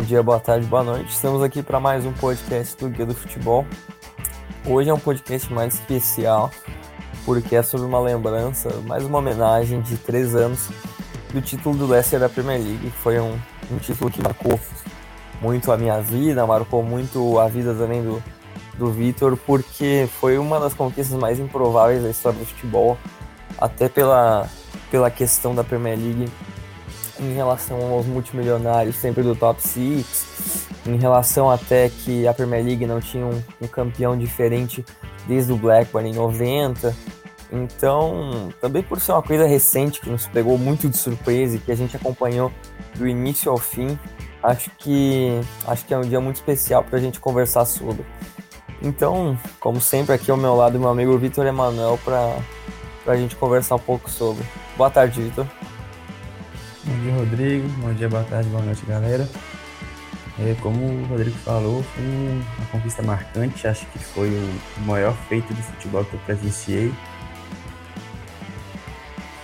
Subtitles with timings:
[0.00, 1.10] Bom dia, boa tarde, boa noite.
[1.10, 3.66] Estamos aqui para mais um podcast do Guia do Futebol.
[4.64, 6.50] Hoje é um podcast mais especial
[7.26, 10.70] porque é sobre uma lembrança, mais uma homenagem de três anos
[11.34, 13.38] do título do Leicester da Premier League, foi um,
[13.70, 14.58] um título que marcou
[15.38, 18.22] muito a minha vida, marcou muito a vida também do,
[18.78, 22.96] do Vitor, porque foi uma das conquistas mais improváveis da história do futebol,
[23.58, 24.48] até pela,
[24.90, 26.32] pela questão da Premier League
[27.20, 32.86] em relação aos multimilionários sempre do top 6, em relação até que a Premier League
[32.86, 34.84] não tinha um, um campeão diferente
[35.28, 36.96] desde o Blackburn em 90.
[37.52, 41.72] Então, também por ser uma coisa recente que nos pegou muito de surpresa e que
[41.72, 42.50] a gente acompanhou
[42.94, 43.98] do início ao fim,
[44.42, 48.04] acho que acho que é um dia muito especial para a gente conversar sobre.
[48.82, 52.38] Então, como sempre, aqui ao meu lado meu amigo Vitor Emanuel para
[53.06, 54.44] a gente conversar um pouco sobre.
[54.76, 55.46] Boa tarde, Vitor.
[56.82, 57.68] Bom dia, Rodrigo.
[57.76, 59.28] Bom dia, boa tarde, boa noite, galera.
[60.38, 63.66] É, como o Rodrigo falou, foi uma conquista marcante.
[63.66, 66.90] Acho que foi o maior feito de futebol que eu presenciei.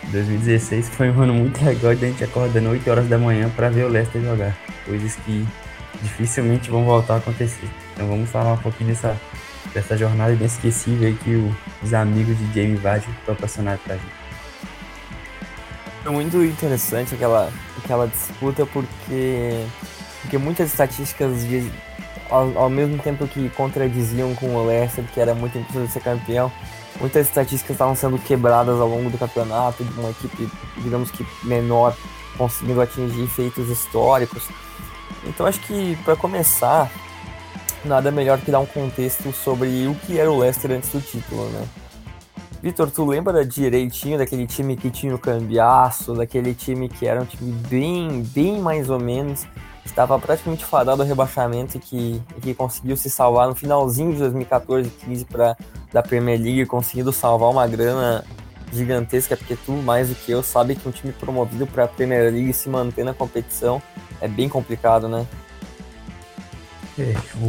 [0.05, 3.69] 2016 foi um ano muito legal de a gente acordando 8 horas da manhã para
[3.69, 4.57] ver o Leicester jogar.
[4.87, 5.47] Coisas que
[6.03, 7.69] dificilmente vão voltar a acontecer.
[7.93, 9.15] Então vamos falar um pouquinho dessa,
[9.75, 14.26] dessa jornada inesquecível que os amigos de Jamie Vardy proporcionaram pra gente.
[16.07, 19.67] É muito interessante aquela, aquela disputa porque,
[20.23, 21.69] porque muitas estatísticas de,
[22.31, 26.53] ao, ao, mesmo tempo que contradiziam com o Leicester, que era muito impossível ser campeão,
[27.01, 31.93] muitas estatísticas estavam sendo quebradas ao longo do campeonato, de uma equipe, digamos que menor,
[32.39, 34.45] conseguindo atingir feitos históricos.
[35.25, 36.89] Então acho que para começar,
[37.85, 41.49] nada melhor que dar um contexto sobre o que era o Leicester antes do título,
[41.49, 41.67] né?
[42.67, 47.25] Vitor, tu lembra direitinho daquele time que tinha o cambiaço, daquele time que era um
[47.25, 49.47] time bem, bem mais ou menos,
[49.85, 54.91] estava praticamente fadado ao rebaixamento e que, que conseguiu se salvar no finalzinho de 2014
[54.91, 55.57] 15 para
[55.93, 58.25] da Premier League, conseguindo salvar uma grana
[58.73, 62.33] gigantesca, porque tu, mais do que eu, sabe que um time promovido para a Premier
[62.33, 63.81] League se manter na competição
[64.21, 65.25] é bem complicado, né?
[66.99, 67.47] É, o,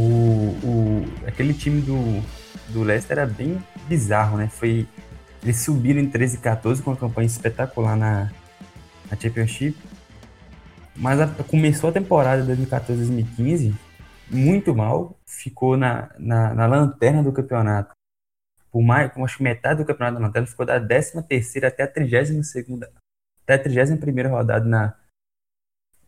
[0.62, 2.22] o, aquele time do,
[2.68, 4.48] do Leicester era bem bizarro, né?
[4.48, 4.86] Foi,
[5.42, 8.32] eles subiram em 13 e 14 com uma campanha espetacular na,
[9.10, 9.76] na Championship.
[10.96, 13.74] Mas a, começou a temporada 2014-2015
[14.30, 17.94] muito mal, ficou na, na, na, lanterna do campeonato.
[18.70, 21.88] Por mais, acho que metade do campeonato da lanterna ficou da 13 terceira até a
[21.88, 22.92] 32 segunda,
[23.42, 24.94] até a 31 primeira rodada na,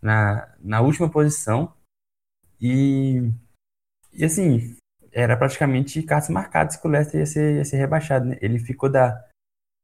[0.03, 1.73] na, na última posição.
[2.61, 3.33] E,
[4.13, 4.77] e assim,
[5.12, 8.26] era praticamente cartas marcadas que o Leicester ia ser, ia ser rebaixado.
[8.26, 8.38] Né?
[8.41, 9.25] Ele ficou da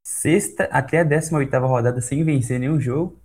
[0.06, 3.20] sexta até a 18 rodada sem vencer nenhum jogo.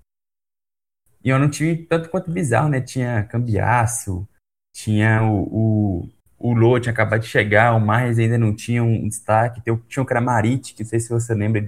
[1.23, 2.81] E eu não tive tanto quanto bizarro, né?
[2.81, 4.28] Tinha Cambiaço,
[4.73, 9.07] tinha o, o, o Lô, tinha acabado de chegar, o Marres ainda não tinha um
[9.07, 9.62] destaque.
[9.88, 11.62] Tinha o Kramaric, que não sei se você lembra.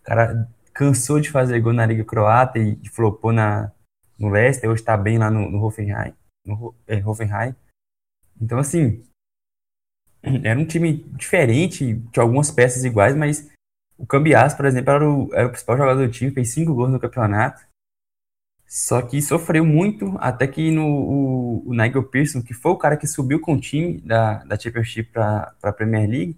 [0.00, 3.72] O cara cansou de fazer gol na Liga Croata e flopou na,
[4.18, 6.14] no Leicester, hoje está bem lá no, no Hoffenheim.
[6.44, 7.54] No, é, Hoffenheim.
[8.40, 9.02] Então, assim,
[10.42, 13.50] era um time diferente, tinha algumas peças iguais, mas
[13.98, 16.90] o Cambias, por exemplo, era o, era o principal jogador do time, fez cinco gols
[16.90, 17.62] no campeonato.
[18.66, 22.96] Só que sofreu muito, até que no, o, o Nigel Pearson, que foi o cara
[22.96, 26.36] que subiu com o time da, da Championship para a Premier League,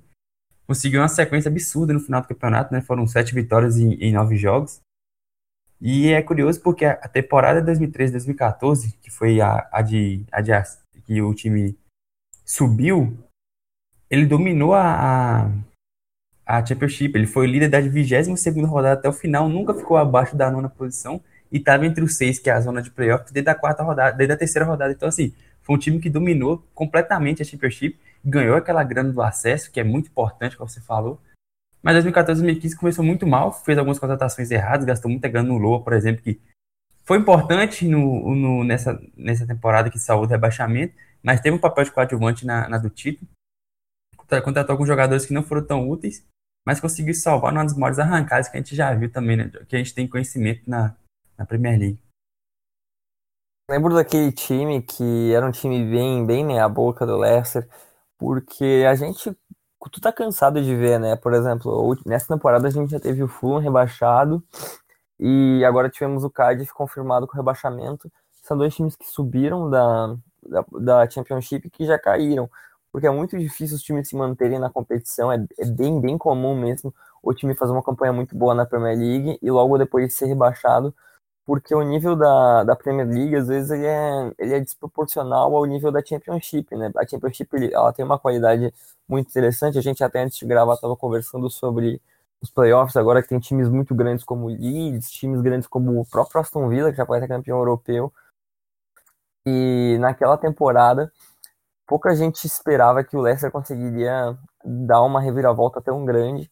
[0.66, 2.82] conseguiu uma sequência absurda no final do campeonato, né?
[2.82, 4.80] Foram sete vitórias em, em nove jogos.
[5.80, 10.52] E é curioso porque a temporada 2013-2014, que foi a, a, de, a de
[11.06, 11.78] que o time
[12.44, 13.16] subiu,
[14.10, 15.50] ele dominou a,
[16.46, 17.16] a, a Championship.
[17.16, 18.28] Ele foi líder da 22
[18.68, 22.38] rodada até o final, nunca ficou abaixo da nona posição e estava entre os seis,
[22.38, 24.92] que é a zona de playoff, desde a quarta rodada, desde a terceira rodada.
[24.92, 29.70] Então, assim, foi um time que dominou completamente a Championship, ganhou aquela grana do acesso,
[29.70, 31.20] que é muito importante, como você falou.
[31.82, 35.82] Mas 2014 2015 começou muito mal, fez algumas contratações erradas, gastou muita grana no Loa,
[35.82, 36.40] por exemplo, que
[37.04, 41.84] foi importante no, no, nessa, nessa temporada que salvou o rebaixamento, mas teve um papel
[41.84, 43.28] de coadjuvante na, na do título
[44.42, 46.24] contratou alguns jogadores que não foram tão úteis,
[46.66, 49.50] mas conseguiu salvar uma das maiores arrancadas que a gente já viu também, né?
[49.68, 50.96] Que a gente tem conhecimento na,
[51.38, 52.00] na Premier League.
[53.70, 57.68] Lembro daquele time que era um time bem, bem meia boca do Leicester,
[58.18, 59.36] porque a gente
[59.90, 61.16] tu tá cansado de ver, né?
[61.16, 64.42] Por exemplo, nessa temporada a gente já teve o Fulham rebaixado
[65.18, 68.10] e agora tivemos o Cardiff confirmado com rebaixamento.
[68.42, 72.50] São dois times que subiram da, da, da Championship que já caíram
[72.92, 76.58] porque é muito difícil os times se manterem na competição, é, é, bem, bem comum
[76.58, 80.14] mesmo o time fazer uma campanha muito boa na Premier League e logo depois de
[80.14, 80.94] ser rebaixado
[81.46, 85.64] porque o nível da, da Premier League, às vezes, ele é, ele é desproporcional ao
[85.64, 86.90] nível da Championship, né?
[86.96, 88.74] A Championship, ela tem uma qualidade
[89.08, 92.02] muito interessante, a gente até antes de gravar estava conversando sobre
[92.40, 96.04] os playoffs, agora que tem times muito grandes como o Leeds, times grandes como o
[96.04, 98.12] próprio Aston Villa, que já pode ser campeão europeu,
[99.46, 101.12] e naquela temporada,
[101.86, 106.50] pouca gente esperava que o Leicester conseguiria dar uma reviravolta tão grande,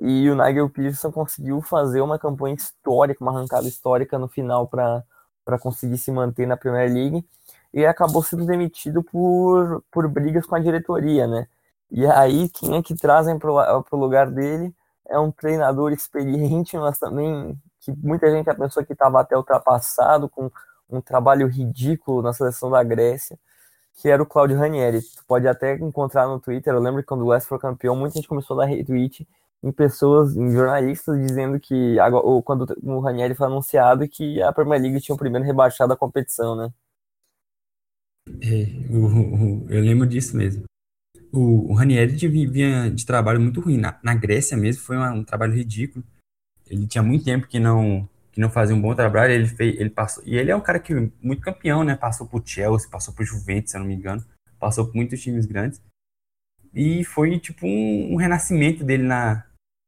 [0.00, 5.58] e o Nigel Pearson conseguiu fazer uma campanha histórica, uma arrancada histórica no final para
[5.60, 7.26] conseguir se manter na Premier League.
[7.72, 11.46] E acabou sendo demitido por, por brigas com a diretoria, né?
[11.90, 14.74] E aí, quem é que trazem para o lugar dele
[15.08, 20.28] é um treinador experiente, mas também que muita gente já pensou que estava até ultrapassado,
[20.28, 20.50] com
[20.88, 23.38] um trabalho ridículo na seleção da Grécia,
[24.00, 25.02] que era o Claudio Ranieri.
[25.02, 28.14] Tu pode até encontrar no Twitter, eu lembro que quando o Leicester foi campeão, muita
[28.14, 29.28] gente começou a dar retweet
[29.62, 34.80] em pessoas, em jornalistas, dizendo que ou quando o Ranieri foi anunciado que a Premier
[34.80, 36.72] League tinha o primeiro rebaixado da competição, né?
[38.42, 40.64] É, o, o, eu lembro disso mesmo.
[41.30, 43.76] O, o Ranieri vinha de trabalho muito ruim.
[43.76, 46.02] Na, na Grécia mesmo foi um, um, trabalho ridículo.
[46.66, 49.32] Ele tinha muito tempo que não que não fazia um bom trabalho.
[49.32, 51.96] Ele fez, ele passou e ele é um cara que muito campeão, né?
[51.96, 54.24] Passou por Chelsea, passou por Juventus, se eu não me engano,
[54.58, 55.80] passou por muitos times grandes.
[56.74, 59.44] E foi tipo um, um renascimento dele na,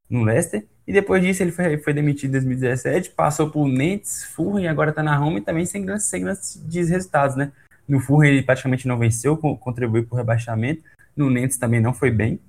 [0.08, 0.66] no Leicester.
[0.86, 4.90] E depois disso ele foi, foi demitido em 2017, passou por Nantes, Fulham e agora
[4.90, 7.52] está na Roma e também sem grandes, sem grandes resultados, né?
[7.86, 10.82] No Fulham ele praticamente não venceu, contribuiu para o rebaixamento.
[11.16, 12.40] No Nantes também não foi bem.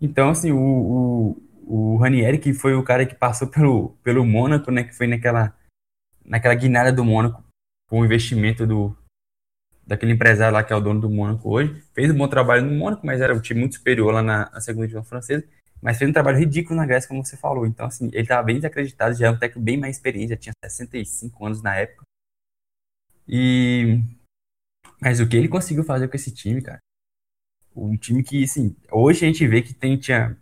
[0.00, 4.70] Então, assim, o, o, o Ranieri, que foi o cara que passou pelo, pelo Mônaco,
[4.70, 4.84] né?
[4.84, 5.56] Que foi naquela,
[6.24, 7.44] naquela guinada do Mônaco,
[7.88, 8.96] com o investimento do,
[9.86, 11.82] daquele empresário lá que é o dono do Mônaco hoje.
[11.94, 14.60] Fez um bom trabalho no Mônaco, mas era um time muito superior lá na, na
[14.60, 15.46] segunda divisão francesa
[15.82, 17.66] mas fez um trabalho ridículo na Grécia, como você falou.
[17.66, 20.52] Então, assim, ele estava bem desacreditado, já é um técnico bem mais experiente, já tinha
[20.64, 22.04] 65 anos na época.
[23.26, 24.00] E.
[25.00, 26.78] Mas o que ele conseguiu fazer com esse time, cara?
[27.74, 30.36] Um time que, assim, hoje a gente vê que tem, tinha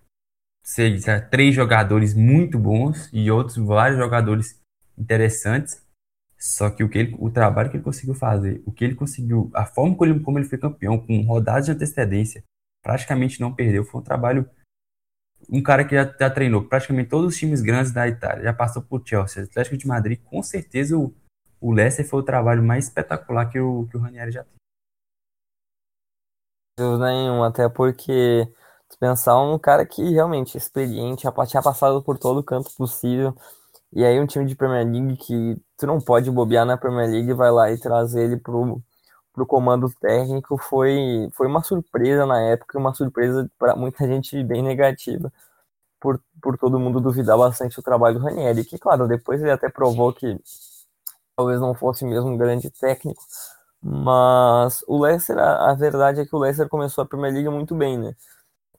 [0.69, 1.00] sei,
[1.31, 4.61] três jogadores muito bons e outros vários jogadores
[4.99, 5.82] interessantes.
[6.38, 9.50] Só que o, que ele, o trabalho que ele conseguiu fazer, o que ele conseguiu,
[9.55, 12.44] a forma como ele, como ele foi campeão, com rodadas de antecedência,
[12.82, 14.49] praticamente não perdeu, foi um trabalho
[15.50, 18.82] um cara que já, já, treinou praticamente todos os times grandes da Itália, já passou
[18.82, 21.14] por Chelsea, Atlético de Madrid, com certeza o,
[21.61, 24.56] o Leicester foi o trabalho mais espetacular que o, que o Ranieri já teve.
[26.79, 28.47] Dúvida nenhum, até porque
[29.00, 33.35] pensar um cara que realmente é experiente, já tinha passado por todo o canto possível,
[33.93, 37.33] e aí um time de Premier League que tu não pode bobear na Premier League
[37.33, 38.83] vai lá e trazer ele pro,
[39.33, 44.62] pro comando técnico foi, foi uma surpresa na época, uma surpresa para muita gente bem
[44.62, 45.33] negativa,
[46.00, 49.69] por, por todo mundo duvidar bastante o trabalho do Ranieri, que, claro, depois ele até
[49.69, 50.39] provou que
[51.37, 53.23] talvez não fosse mesmo um grande técnico,
[53.83, 57.75] mas o Leicester, a, a verdade é que o Leicester começou a Premier League muito
[57.75, 58.15] bem, né?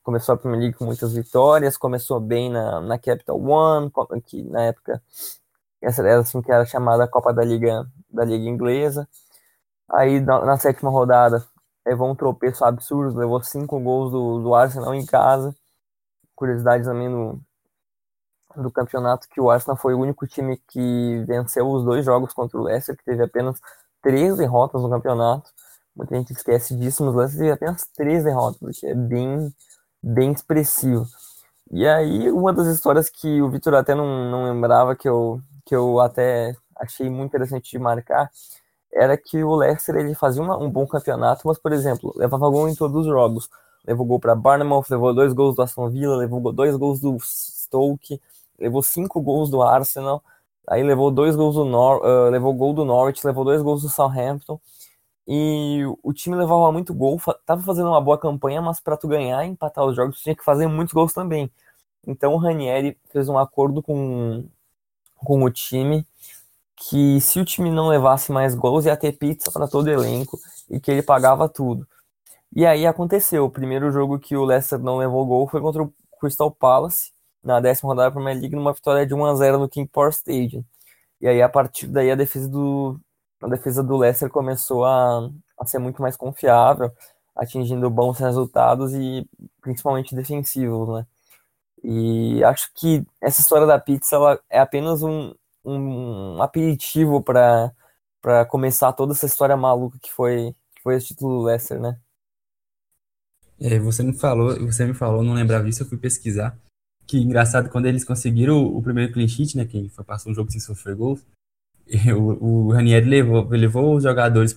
[0.10, 3.92] Começou a Premier League com muitas vitórias, começou bem na, na Capital One,
[4.26, 5.00] que na época
[5.80, 9.08] essa era assim que era chamada Copa da Liga da Liga Inglesa.
[9.88, 11.46] Aí na, na, sétima rodada
[11.86, 15.56] levou um tropeço absurdo, levou cinco gols do, do Arsenal em casa.
[16.36, 17.40] Curiosidade também no,
[18.56, 22.58] do campeonato que o Arsenal foi o único time que venceu os dois jogos contra
[22.60, 23.60] o Leicester, que teve apenas
[24.02, 25.52] três derrotas no campeonato.
[25.96, 29.54] Muita gente esquece disso, mas o Leicester teve apenas três derrotas, o que é bem,
[30.02, 31.06] bem expressivo.
[31.72, 35.76] E aí, uma das histórias que o Vitor até não, não lembrava, que eu, que
[35.76, 38.32] eu até achei muito interessante de marcar,
[38.92, 42.68] era que o Leicester ele fazia uma, um bom campeonato, mas, por exemplo, levava gol
[42.68, 43.50] em todos os jogos.
[43.86, 48.20] Levou gol para Barnmouth, levou dois gols do Aston Villa, levou dois gols do Stoke,
[48.60, 50.24] levou cinco gols do Arsenal,
[50.68, 53.90] aí levou dois gols do Nor uh, levou gol do Norwich, levou dois gols do
[53.90, 54.60] Southampton.
[55.32, 59.46] E o time levava muito gol, tava fazendo uma boa campanha, mas para tu ganhar
[59.46, 61.52] e empatar os jogos, tu tinha que fazer muitos gols também.
[62.08, 64.46] Então o Ranieri fez um acordo com,
[65.16, 66.08] com o time
[66.76, 70.80] que se o time não levasse mais gols ia ter pizza para todo elenco e
[70.80, 71.88] que ele pagava tudo.
[72.56, 75.94] E aí aconteceu, o primeiro jogo que o Leicester não levou gol foi contra o
[76.20, 77.12] Crystal Palace,
[77.44, 80.12] na décima rodada da Premier League, numa vitória de 1 a 0 no King Power
[80.12, 80.64] Stadium.
[81.22, 83.00] E aí a partir daí a defesa do
[83.42, 86.92] a defesa do Leicester começou a, a ser muito mais confiável,
[87.36, 89.28] atingindo bons resultados e
[89.62, 91.06] principalmente defensivos, né?
[91.84, 97.72] E acho que essa história da pizza ela é apenas um, um aperitivo para
[98.22, 101.98] para começar toda essa história maluca que foi que foi esse título do Leicester, né?
[103.62, 106.58] É, você me falou, você me falou, não lembrava disso, eu fui pesquisar.
[107.06, 110.34] Que engraçado quando eles conseguiram o, o primeiro clean sheet, né, que foi passar um
[110.34, 111.26] jogo sem sofrer gols.
[112.16, 114.54] o, o Ranieri levou, levou os jogadores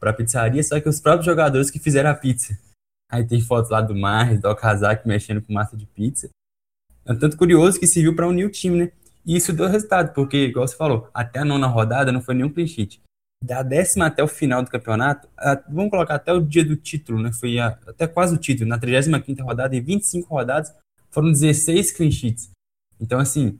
[0.00, 2.58] para a pizzaria, só que os próprios jogadores que fizeram a pizza.
[3.10, 6.28] Aí tem fotos lá do Marres, do Okazaki mexendo com massa de pizza.
[7.04, 8.92] É um tanto curioso que serviu para unir o time, né?
[9.24, 12.52] E isso deu resultado, porque, igual você falou, até a nona rodada não foi nenhum
[12.52, 13.00] clean sheet.
[13.42, 17.22] Da décima até o final do campeonato, a, vamos colocar até o dia do título,
[17.22, 17.32] né?
[17.32, 18.68] Foi a, até quase o título.
[18.68, 20.74] Na 35 rodada, em 25 rodadas,
[21.10, 22.50] foram 16 clean sheets.
[23.00, 23.58] Então, assim,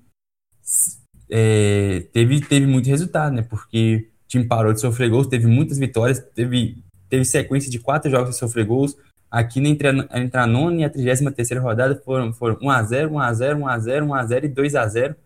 [1.30, 3.42] é, teve, teve muito resultado, né?
[3.42, 8.10] Porque o time parou de sofrer gols, teve muitas vitórias, teve, teve sequência de quatro
[8.10, 8.96] jogos sem sofrer gols.
[9.30, 14.06] Aqui entre a, entre a nona e a 33 rodada foram, foram 1x0, 1x0, 1x0,
[14.06, 15.16] 1x0 e 2x0.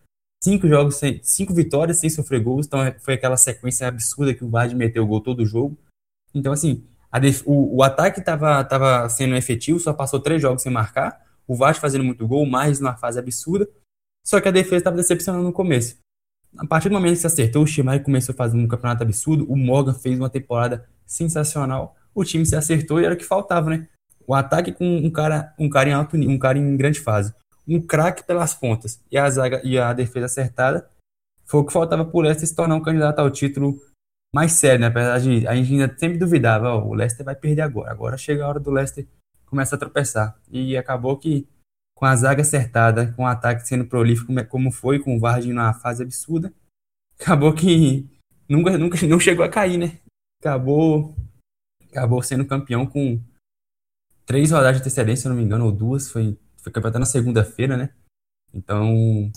[0.43, 2.65] Cinco jogos, sem, cinco vitórias sem sofrer gols.
[2.65, 5.77] Então foi aquela sequência absurda que o Vardy meteu o gol todo o jogo.
[6.35, 6.83] Então, assim,
[7.21, 11.21] def, o, o, ataque estava tava sendo efetivo, só passou três jogos sem marcar.
[11.47, 13.69] O Vasco fazendo muito gol, mais numa fase absurda.
[14.25, 15.97] Só que a defesa estava decepcionando no começo.
[16.57, 19.45] A partir do momento que se acertou, o Chimai começou a fazer um campeonato absurdo,
[19.51, 23.69] o Morgan fez uma temporada sensacional, o time se acertou e era o que faltava,
[23.69, 23.87] né?
[24.25, 27.33] O ataque com um cara, um cara em alto um cara em grande fase,
[27.67, 30.87] um craque pelas pontas e a zaga e a defesa acertada,
[31.43, 33.79] foi o que faltava por Leicester se tornar um candidato ao título
[34.33, 34.87] mais sério, né?
[34.87, 37.91] Apesar de a gente ainda sempre duvidava, o Leicester vai perder agora.
[37.91, 39.05] Agora chega a hora do Leicester
[39.45, 40.35] começar a tropeçar.
[40.51, 41.47] E acabou que
[41.95, 45.73] com a zaga acertada, com o ataque sendo prolífico como foi, com o Vardy na
[45.73, 46.53] fase absurda,
[47.19, 48.09] acabou que
[48.49, 49.99] nunca, nunca não chegou a cair, né?
[50.41, 51.15] Acabou
[51.93, 53.21] acabou sendo campeão com
[54.25, 57.77] três rodadas de antecedência, se não me engano, ou duas, foi, foi campeão na segunda-feira,
[57.77, 57.89] né?
[58.53, 59.31] Então,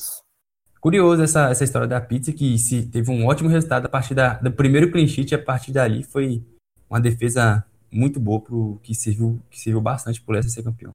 [0.81, 4.35] curioso essa, essa história da pizza, que se teve um ótimo resultado a partir da,
[4.35, 6.45] do primeiro clean sheet, a partir dali foi
[6.89, 10.93] uma defesa muito boa pro, que serviu, que serviu bastante por essa ser campeão.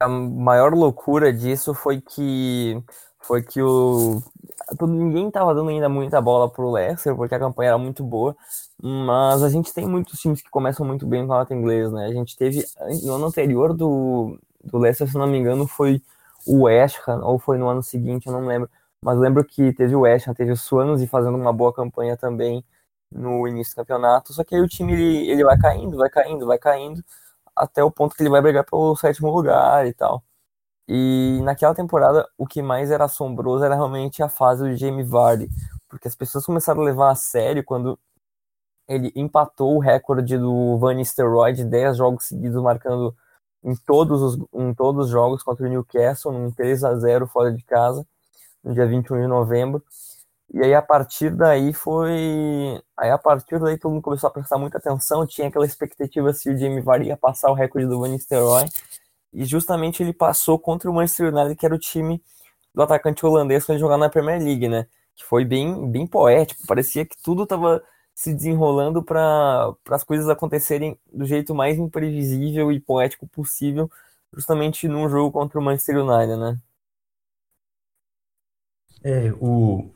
[0.00, 2.82] A maior loucura disso foi que
[3.20, 4.22] foi que o
[4.82, 8.36] ninguém estava dando ainda muita bola pro Leicester, porque a campanha era muito boa,
[8.82, 12.06] mas a gente tem muitos times que começam muito bem no campeonato inglês, né?
[12.06, 12.64] A gente teve,
[13.02, 16.02] no ano anterior do, do Leicester, se não me engano, foi
[16.46, 18.68] o West Ham, ou foi no ano seguinte, eu não lembro,
[19.00, 22.64] mas lembro que teve o West Ham, teve o Swansea fazendo uma boa campanha também
[23.10, 26.46] no início do campeonato, só que aí o time ele, ele vai caindo, vai caindo,
[26.46, 27.04] vai caindo,
[27.56, 30.24] até o ponto que ele vai brigar pelo sétimo lugar e tal.
[30.88, 35.48] E naquela temporada, o que mais era assombroso era realmente a fase do Jamie Vardy,
[35.88, 37.98] porque as pessoas começaram a levar a sério quando
[38.88, 43.16] ele empatou o recorde do Van Nistelrooy de 10 jogos seguidos, marcando
[43.62, 47.50] em todos os, em todos os jogos contra o Newcastle, num 3 a 0 fora
[47.52, 48.06] de casa,
[48.62, 49.82] no dia 21 de novembro.
[50.52, 52.80] E aí, a partir daí, foi.
[52.96, 55.26] Aí, a partir daí, todo mundo começou a prestar muita atenção.
[55.26, 58.64] Tinha aquela expectativa se o Jamie Vardy ia passar o recorde do Van Nistelrooy.
[59.32, 62.22] E justamente ele passou contra o Manchester United, que era o time
[62.74, 64.86] do atacante holandês quando jogava na Premier League, né?
[65.16, 66.66] Que foi bem, bem poético.
[66.66, 67.82] Parecia que tudo estava
[68.14, 73.90] se desenrolando para as coisas acontecerem do jeito mais imprevisível e poético possível,
[74.32, 76.58] justamente num jogo contra o Manchester United, né?
[79.02, 79.90] É, o,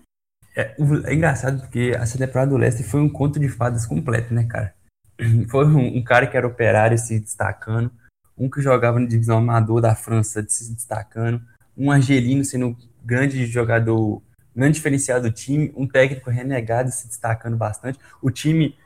[0.58, 0.74] é,
[1.04, 4.74] é engraçado porque essa temporada do Leicester foi um conto de fadas completo, né, cara?
[5.48, 7.90] Foi um, um cara que era operário se destacando,
[8.36, 11.40] um que jogava no divisão amador da França se destacando,
[11.76, 14.20] um argelino sendo grande jogador,
[14.54, 17.98] grande diferencial do time, um técnico renegado se destacando bastante.
[18.20, 18.76] O time,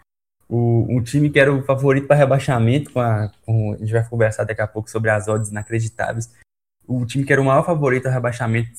[0.49, 4.07] o, um time que era o favorito para rebaixamento, com a, com, a gente vai
[4.07, 6.31] conversar daqui a pouco sobre as odds inacreditáveis.
[6.87, 8.71] O time que era o maior favorito a rebaixamento,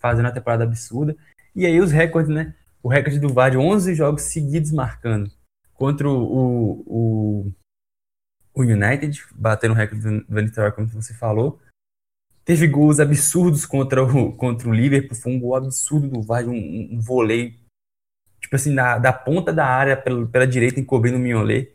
[0.00, 1.16] fazendo a temporada absurda.
[1.54, 2.54] E aí os recordes, né?
[2.82, 5.30] O recorde do Vardy, 11 jogos seguidos marcando.
[5.74, 7.52] Contra o, o,
[8.54, 11.60] o United, batendo o recorde do Nistelrooy, como você falou.
[12.44, 16.96] Teve gols absurdos contra o, contra o Liverpool, foi um gol absurdo do Vardy, um,
[16.96, 17.54] um voleio,
[18.40, 21.72] tipo assim, da, da ponta da área pela, pela direita, encobrindo o Mignolet.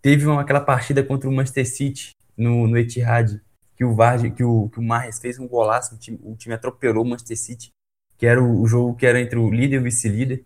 [0.00, 3.38] Teve uma, aquela partida contra o Manchester City, no, no Etihad,
[3.76, 6.54] que o Vardy, que o, que o Mahrez fez um golaço, o time, o time
[6.54, 7.70] atropelou o Manchester City,
[8.18, 10.44] que era o, o jogo que era entre o líder e o vice-líder.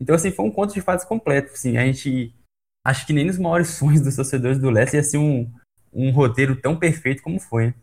[0.00, 2.34] Então, assim, foi um conto de fatos completo, assim, a gente
[2.84, 5.52] acho que nem nos maiores sonhos dos torcedores do Leicester ia ser um,
[5.92, 7.66] um roteiro tão perfeito como foi.
[7.66, 7.74] Né?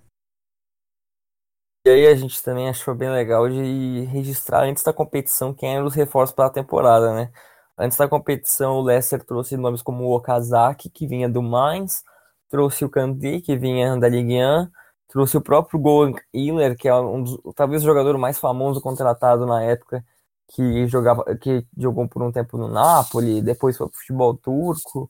[1.88, 5.88] E aí a gente também achou bem legal de registrar antes da competição quem eram
[5.88, 7.32] os reforços para a temporada, né?
[7.75, 12.03] Antes da competição, o Leicester trouxe nomes como o Okazaki, que vinha do Mainz,
[12.48, 14.70] trouxe o Kanté, que vinha da Ligue 1,
[15.12, 19.46] trouxe o próprio Goran Iller, que é um dos, talvez o jogador mais famoso contratado
[19.46, 20.03] na época,
[20.48, 25.10] que jogava, que jogou por um tempo no Napoli, depois foi pro futebol turco,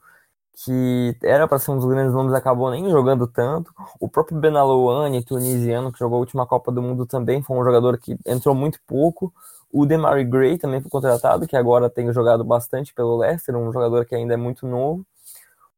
[0.64, 3.72] que era para ser um dos grandes nomes, acabou nem jogando tanto.
[4.00, 7.98] O próprio Benalouane, tunisiano, que jogou a última Copa do Mundo também, foi um jogador
[8.00, 9.32] que entrou muito pouco.
[9.72, 14.06] O Demary Gray também foi contratado, que agora tem jogado bastante pelo Leicester, um jogador
[14.06, 15.06] que ainda é muito novo.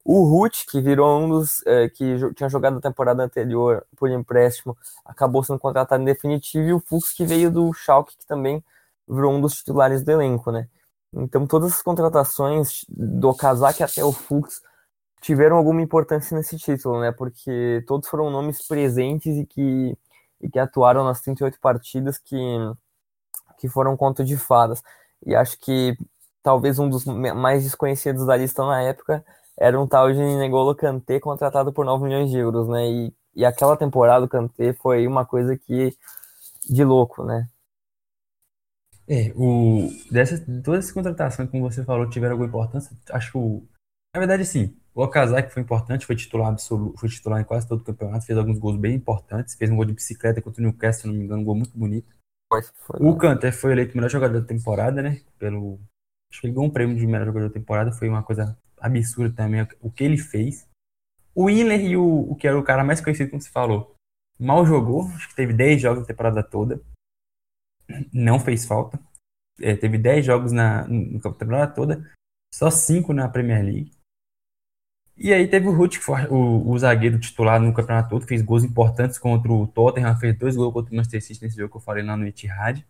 [0.06, 4.78] O Ruth, que virou um dos é, que tinha jogado na temporada anterior por empréstimo,
[5.06, 8.64] acabou sendo contratado em definitivo, e o Fuchs, que veio do Schalke, que também
[9.08, 10.68] virou um dos titulares do elenco, né?
[11.14, 14.62] Então, todas as contratações do Kazak até o Fuchs
[15.22, 17.12] tiveram alguma importância nesse título, né?
[17.12, 19.98] Porque todos foram nomes presentes e que,
[20.42, 22.38] e que atuaram nas 38 partidas que,
[23.58, 24.84] que foram conto de fadas.
[25.26, 25.98] E acho que
[26.42, 29.24] talvez um dos mais desconhecidos da lista na época
[29.58, 32.88] era um tal de Negolo Kanté contratado por 9 milhões de euros, né?
[32.88, 35.96] E, e aquela temporada o Kanté foi uma coisa que
[36.70, 37.48] de louco, né?
[39.08, 42.96] É, o, dessas, todas as contratações, como você falou, tiveram alguma importância.
[43.12, 43.68] Acho que, o,
[44.14, 44.76] na verdade, sim.
[44.96, 48.38] O Okazaki foi importante, foi titular absoluto, foi titular em quase todo o campeonato, fez
[48.38, 51.26] alguns gols bem importantes, fez um gol de bicicleta contra o Newcastle, se não me
[51.26, 52.14] engano, um gol muito bonito.
[52.48, 52.62] Foi,
[53.00, 55.20] o Kanté foi eleito o melhor jogador da temporada, né?
[55.40, 55.80] Pelo,
[56.32, 59.36] acho que ele ganhou um prêmio de melhor jogador da temporada, foi uma coisa absurda
[59.36, 60.68] também o que ele fez.
[61.34, 63.96] O Willer e o, o que era o cara mais conhecido, como você falou,
[64.40, 66.80] mal jogou, acho que teve 10 jogos na temporada toda
[68.12, 69.00] não fez falta.
[69.60, 72.12] É, teve 10 jogos na no temporada toda,
[72.54, 73.92] só 5 na Premier League.
[75.16, 78.42] E aí teve o Ruth, que foi o, o, zagueiro titular no campeonato todo, fez
[78.42, 81.78] gols importantes contra o Tottenham, fez dois gols contra o Manchester City nesse jogo que
[81.78, 82.84] eu falei lá no Etihad.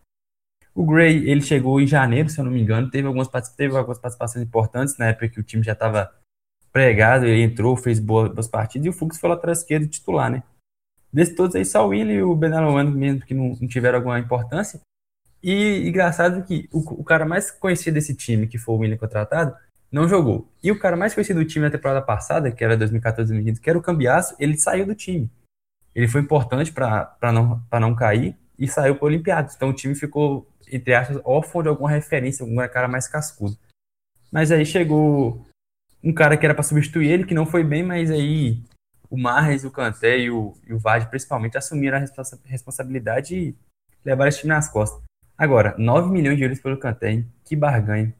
[0.74, 3.98] O Gray, ele chegou em janeiro, se eu não me engano, teve algumas, teve algumas
[3.98, 6.12] participações importantes na época que o time já estava
[6.72, 10.42] pregado, ele entrou, fez boas, boas partidas, e o Fux foi lateral esquerdo titular, né?
[11.12, 14.18] Desses todos aí, só o Willian e o Benaloano, mesmo que não, não tiveram alguma
[14.18, 14.80] importância,
[15.40, 19.54] e engraçado que o, o, cara mais conhecido desse time, que foi o William contratado,
[19.92, 20.48] não jogou.
[20.62, 23.78] E o cara mais conhecido do time na temporada passada, que era 2014-2015, que era
[23.78, 25.30] o Cambiaço, ele saiu do time.
[25.94, 29.54] Ele foi importante para não, não cair e saiu para o Olimpiados.
[29.54, 33.56] Então o time ficou, entre aspas, órfão de alguma referência, algum cara mais cascudo.
[34.30, 35.46] Mas aí chegou
[36.02, 38.62] um cara que era para substituir ele, que não foi bem, mas aí
[39.08, 43.56] o Marres, o Kanté e o, e o principalmente, assumiram a responsa responsabilidade e
[44.04, 45.00] levaram esse time nas costas.
[45.36, 48.14] Agora, 9 milhões de euros pelo Kanté, que barganha.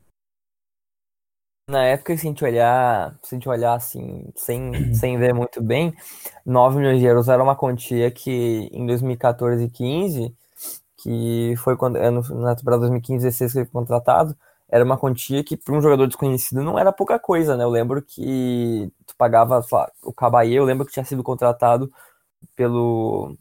[1.68, 5.62] Na época, se a gente olhar, se a gente olhar assim, sem, sem ver muito
[5.62, 5.94] bem,
[6.44, 10.36] 9 milhões de euros era uma quantia que em 2014 e 15,
[11.04, 14.36] que foi quando é, na temporada 2015 e 16 que ele foi contratado,
[14.68, 17.64] era uma quantia que para um jogador desconhecido não era pouca coisa, né?
[17.64, 21.92] Eu lembro que tu pagava lá, o Caballé, eu lembro que tinha sido contratado
[22.56, 23.36] pelo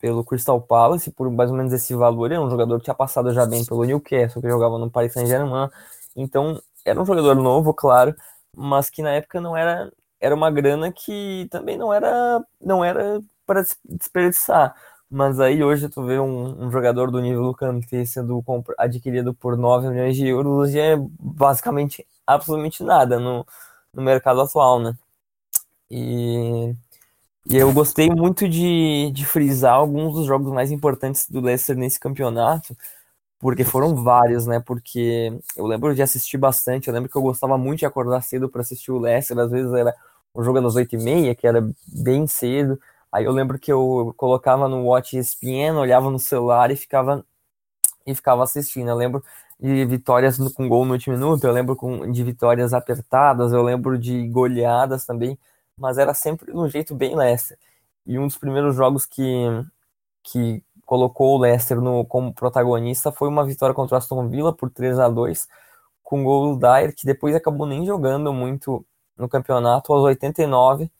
[0.00, 2.30] pelo Crystal Palace por mais ou menos esse valor.
[2.32, 5.70] Era um jogador que tinha passado já bem pelo Newcastle, que jogava no Paris Saint-Germain.
[6.16, 8.14] Então, era um jogador novo, claro,
[8.56, 13.20] mas que na época não era era uma grana que também não era não era
[13.46, 14.74] para desperdiçar.
[15.10, 18.42] Mas aí hoje tu vê um, um jogador do nível do Kanté sendo
[18.78, 23.46] adquirido por 9 milhões de euros e é basicamente absolutamente nada no,
[23.92, 24.96] no mercado atual, né?
[25.90, 26.74] E
[27.46, 32.00] e eu gostei muito de, de frisar alguns dos jogos mais importantes do Leicester nesse
[32.00, 32.76] campeonato,
[33.38, 34.60] porque foram vários, né?
[34.60, 38.48] Porque eu lembro de assistir bastante, eu lembro que eu gostava muito de acordar cedo
[38.48, 39.94] para assistir o Leicester, às vezes era
[40.34, 42.80] um jogo às 8h30, que era bem cedo.
[43.14, 47.24] Aí eu lembro que eu colocava no Watch ESPN, olhava no celular e ficava
[48.06, 48.90] e ficava assistindo.
[48.90, 49.24] Eu lembro
[49.60, 51.76] de vitórias com gol no último minuto, eu lembro
[52.12, 55.38] de vitórias apertadas, eu lembro de goleadas também
[55.76, 57.58] mas era sempre de um jeito bem Leicester.
[58.06, 59.24] E um dos primeiros jogos que,
[60.22, 64.70] que colocou o Leicester no, como protagonista foi uma vitória contra o Aston Villa por
[64.70, 65.48] 3 a 2
[66.02, 68.84] com o gol do Dyer, que depois acabou nem jogando muito
[69.16, 70.90] no campeonato aos 89,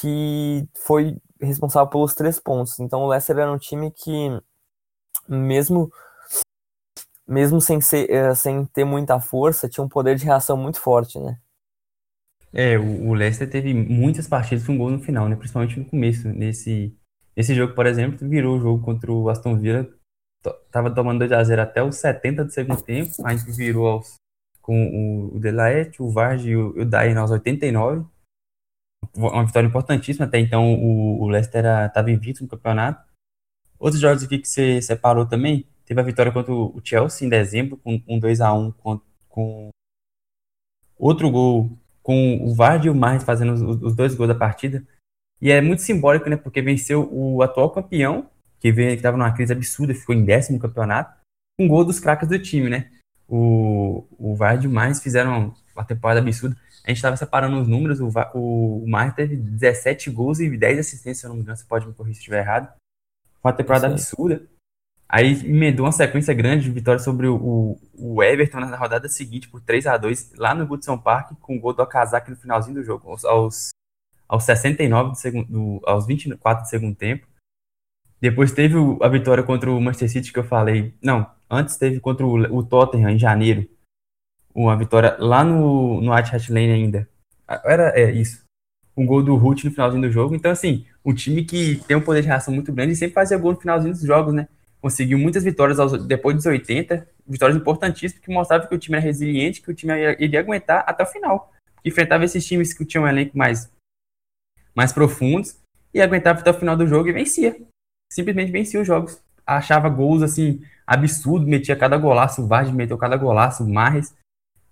[0.00, 2.78] que foi responsável pelos três pontos.
[2.80, 4.10] Então o Leicester era um time que,
[5.28, 5.92] mesmo
[7.26, 11.18] mesmo sem, ser, eh, sem ter muita força, tinha um poder de reação muito forte,
[11.18, 11.38] né?
[12.52, 15.36] É, o, Leicester teve muitas partidas com gol no final, né?
[15.36, 16.28] Principalmente no começo.
[16.28, 16.94] Nesse,
[17.34, 19.88] nesse jogo, por exemplo, virou o jogo contra o Aston Villa.
[20.70, 23.10] Tava tomando 2x0 até os 70 do segundo tempo.
[23.24, 24.16] A gente virou aos,
[24.60, 28.04] com o, Delaet, o Varge e o, o Dyer aos 89.
[29.14, 30.26] Uma vitória importantíssima.
[30.26, 33.04] Até então o, o Leicester estava invicto no campeonato.
[33.78, 35.66] Outros jogos aqui que você separou também.
[35.84, 39.70] Teve a vitória contra o Chelsea em dezembro, com um 2x1 com, com
[40.96, 44.84] outro gol com o Vardy e o Marres fazendo os, os, dois gols da partida.
[45.40, 46.36] E é muito simbólico, né?
[46.36, 48.28] Porque venceu o atual campeão,
[48.60, 51.16] que estava numa crise absurda, ficou em décimo campeonato,
[51.56, 52.90] com um gol dos craques do time, né?
[53.28, 56.56] O, o Vardy e o Marres fizeram uma temporada absurda.
[56.84, 61.18] A gente estava separando os números, o, o, Marres teve 17 gols e 10 assistências,
[61.18, 62.72] se eu não me engano, você pode me corrigir se estiver errado.
[63.40, 63.94] Foi uma temporada Sim.
[63.94, 64.42] absurda.
[65.08, 69.60] Aí emendou uma sequência grande de vitórias sobre o, o Everton na rodada seguinte por
[69.60, 72.82] 3 a 2 lá no Goodson Park, com o gol do Okazaki no finalzinho do
[72.82, 73.68] jogo, aos,
[74.26, 77.26] aos 69 do segundo, do, aos 24 do segundo tempo.
[78.20, 80.94] Depois teve a vitória contra o Manchester City que eu falei.
[81.02, 83.68] Não, antes teve contra o, o Tottenham em janeiro.
[84.54, 87.08] Uma vitória lá no, no Etihad Lane ainda.
[87.64, 88.42] Era é, isso.
[88.96, 90.34] Um gol do Ruth no finalzinho do jogo.
[90.34, 93.38] Então, assim, um time que tem um poder de reação muito grande e sempre fazia
[93.38, 94.48] gol no finalzinho dos jogos, né?
[94.82, 99.06] conseguiu muitas vitórias aos, depois dos 80, vitórias importantíssimas, que mostravam que o time era
[99.06, 101.52] resiliente, que o time iria aguentar até o final.
[101.84, 103.70] Enfrentava esses times que tinham um elenco mais,
[104.74, 105.56] mais profundos
[105.94, 107.56] e aguentava até o final do jogo e vencia.
[108.12, 109.22] Simplesmente vencia os jogos.
[109.46, 114.12] Achava gols assim, absurdo, metia cada golaço, o Vargas meteu cada golaço, o Marres.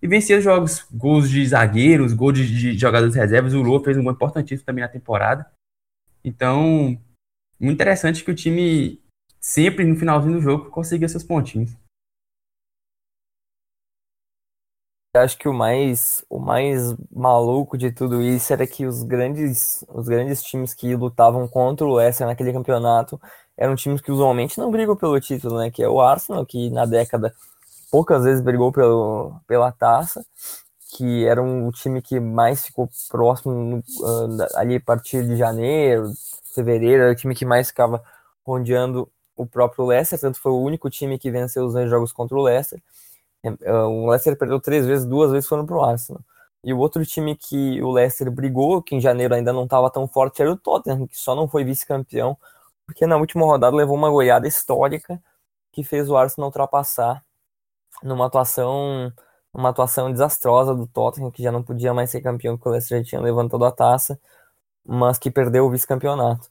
[0.03, 0.87] E vencia os jogos.
[0.93, 3.55] Gols de zagueiros, gols de, de jogadores reservas.
[3.55, 5.51] O Lua fez um gol importantíssimo também na temporada.
[6.25, 6.99] Então,
[7.59, 9.01] muito interessante que o time
[9.41, 11.75] sempre no finalzinho do jogo conseguia seus pontinhos.
[15.17, 20.09] acho que o mais, o mais maluco de tudo isso era que os grandes, os
[20.09, 23.21] grandes times que lutavam contra o Leicester naquele campeonato
[23.57, 25.71] eram times que usualmente não brigam pelo título, né?
[25.71, 27.35] Que é o Arsenal, que na década
[27.91, 30.25] poucas vezes brigou pelo, pela taça,
[30.97, 36.11] que era um, time que mais ficou próximo uh, ali a partir de janeiro,
[36.55, 38.03] fevereiro, era o time que mais ficava
[38.45, 42.37] rondeando o próprio Leicester, tanto foi o único time que venceu os dois jogos contra
[42.37, 42.83] o Leicester.
[43.43, 46.23] É, o Leicester perdeu três vezes, duas vezes foram para o Arsenal.
[46.63, 50.07] E o outro time que o Leicester brigou, que em janeiro ainda não estava tão
[50.07, 52.37] forte, era o Tottenham, que só não foi vice-campeão,
[52.87, 55.23] porque na última rodada levou uma goleada histórica
[55.73, 57.25] que fez o Arsenal ultrapassar
[58.03, 59.13] numa atuação
[59.53, 62.99] uma atuação desastrosa do Tottenham, que já não podia mais ser campeão, porque o Leicester
[62.99, 64.19] já tinha levantado a taça,
[64.85, 66.49] mas que perdeu o vice-campeonato.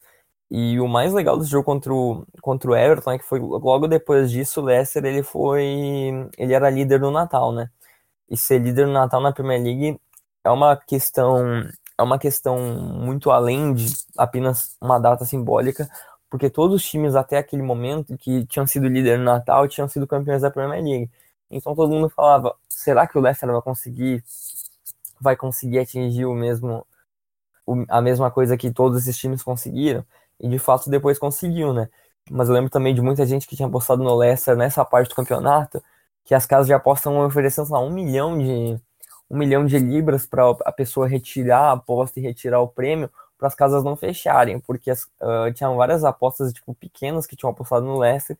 [0.51, 3.87] E o mais legal desse jogo contra o, contra o Everton é que foi logo
[3.87, 5.63] depois disso, o Leicester ele foi.
[6.37, 7.69] ele era líder no Natal, né?
[8.29, 9.99] E ser líder no Natal na Premier League
[10.43, 11.37] é uma questão.
[11.97, 15.89] É uma questão muito além de apenas uma data simbólica,
[16.29, 20.07] porque todos os times até aquele momento que tinham sido líder no Natal tinham sido
[20.07, 21.11] campeões da Premier League.
[21.49, 24.23] Então todo mundo falava, será que o Leicester vai conseguir
[25.21, 26.85] vai conseguir atingir o mesmo
[27.87, 30.05] a mesma coisa que todos esses times conseguiram?
[30.39, 31.89] E de fato depois conseguiu, né?
[32.29, 35.15] Mas eu lembro também de muita gente que tinha apostado no Leicester nessa parte do
[35.15, 35.83] campeonato,
[36.25, 38.79] que as casas de aposta estão oferecendo lá um milhão de
[39.29, 43.47] um milhão de libras para a pessoa retirar a aposta e retirar o prêmio para
[43.47, 47.85] as casas não fecharem, porque as, uh, tinham várias apostas tipo pequenas que tinham apostado
[47.85, 48.37] no Leicester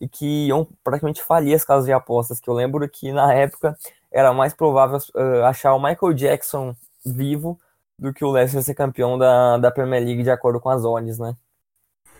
[0.00, 3.76] e que iam praticamente falir as casas de apostas, que eu lembro que na época
[4.10, 7.58] era mais provável uh, achar o Michael Jackson vivo
[7.98, 11.18] do que o Leicester ser campeão da, da Premier League de acordo com as odds,
[11.18, 11.36] né?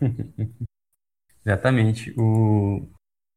[1.45, 2.13] Exatamente.
[2.19, 2.87] O...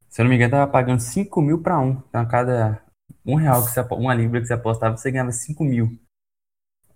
[0.08, 2.02] Se eu não me engano, tava pagando 5 mil para um.
[2.08, 2.82] Então, cada
[3.24, 5.98] um real que você uma libra que você apostava, você ganhava 5 mil.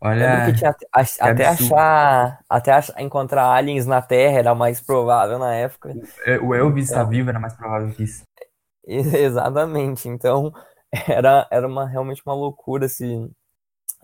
[0.00, 0.52] Olha.
[0.52, 2.38] Tinha, que até achar.
[2.48, 5.94] Até achar, encontrar aliens na Terra era mais provável na época.
[6.42, 8.22] O Elvis então, vivo era mais provável que isso.
[8.86, 10.08] Exatamente.
[10.08, 10.52] Então,
[11.08, 13.30] era, era uma, realmente uma loucura esse,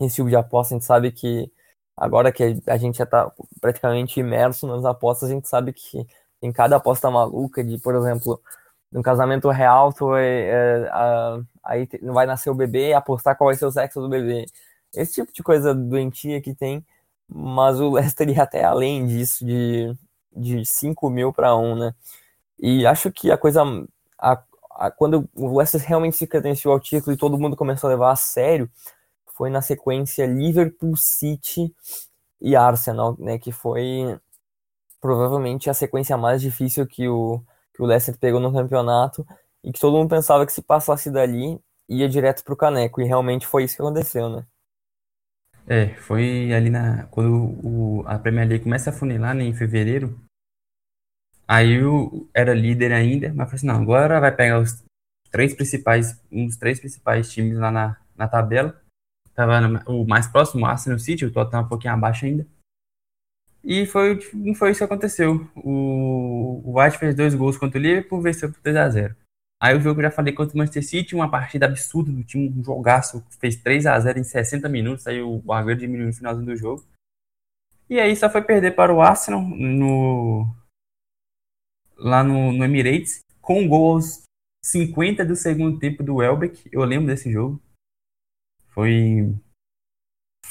[0.00, 0.74] esse tipo de aposta.
[0.74, 1.50] A gente sabe que
[1.96, 6.06] agora que a gente já está praticamente imerso nas apostas, a gente sabe que
[6.40, 8.40] em cada aposta maluca de, por exemplo,
[8.90, 13.36] no casamento real, tu é, é, a, aí não vai nascer o bebê e apostar
[13.36, 14.44] qual vai ser o sexo do bebê.
[14.94, 16.84] Esse tipo de coisa doentia que tem,
[17.28, 19.94] mas o Leicester ia até além disso, de,
[20.36, 21.94] de 5 mil para 1, né?
[22.58, 23.62] E acho que a coisa.
[24.18, 27.92] A, a, quando o Leicester realmente se credenciou ao título e todo mundo começou a
[27.92, 28.70] levar a sério,
[29.34, 31.74] foi na sequência Liverpool, City
[32.40, 34.18] e Arsenal, né, que foi
[35.00, 37.42] provavelmente a sequência mais difícil que o,
[37.74, 39.26] que o Leicester pegou no campeonato
[39.64, 43.04] e que todo mundo pensava que se passasse dali ia direto para o caneco e
[43.04, 44.46] realmente foi isso que aconteceu, né?
[45.66, 47.32] É, foi ali na quando
[47.64, 50.20] o, a Premier League começa a funilar né, em fevereiro.
[51.46, 54.82] Aí eu era líder ainda, mas falei assim, não, agora vai pegar os
[55.30, 58.82] três principais, dos três principais times lá na, na tabela
[59.34, 62.46] Tava o mais próximo, o Arsenal City, o Tottenham um pouquinho abaixo ainda.
[63.64, 65.48] E foi, não foi isso que aconteceu.
[65.56, 69.14] O, o White fez dois gols contra o Liverpool, venceu por 3x0.
[69.62, 72.48] Aí o jogo eu já falei contra o Manchester City, uma partida absurda do time,
[72.48, 76.84] um jogaço, fez 3x0 em 60 minutos, aí o Agüero diminuiu no finalzinho do jogo.
[77.88, 80.52] E aí só foi perder para o Arsenal no,
[81.96, 84.22] lá no, no Emirates, com um gol aos
[84.64, 86.68] 50 do segundo tempo do Welbeck.
[86.72, 87.62] Eu lembro desse jogo.
[88.70, 89.32] Foi.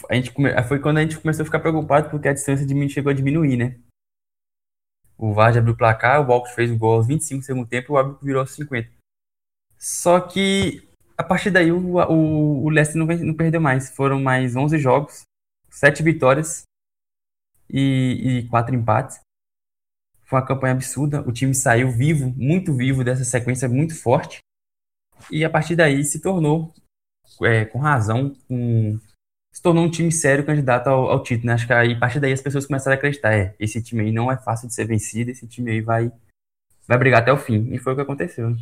[0.10, 0.52] A gente come...
[0.64, 3.78] Foi quando a gente começou a ficar preocupado porque a distância chegou a diminuir, né?
[5.18, 7.94] O Vardy abriu o placar, o Walcott fez o gol aos 25 segundo tempo e
[7.94, 9.01] o árbitro virou aos 50.
[9.82, 13.90] Só que a partir daí o, o, o Leicester não, não perdeu mais.
[13.90, 15.24] Foram mais 11 jogos,
[15.72, 16.64] 7 vitórias
[17.68, 19.20] e, e 4 empates.
[20.24, 21.28] Foi uma campanha absurda.
[21.28, 24.38] O time saiu vivo, muito vivo dessa sequência muito forte.
[25.32, 26.74] E a partir daí se tornou,
[27.42, 29.00] é, com razão, um,
[29.52, 31.48] se tornou um time sério candidato ao, ao título.
[31.48, 31.54] Né?
[31.54, 34.12] Acho que aí, a partir daí as pessoas começaram a acreditar: é, esse time aí
[34.12, 36.12] não é fácil de ser vencido, esse time aí vai,
[36.88, 37.74] vai brigar até o fim.
[37.74, 38.56] E foi o que aconteceu.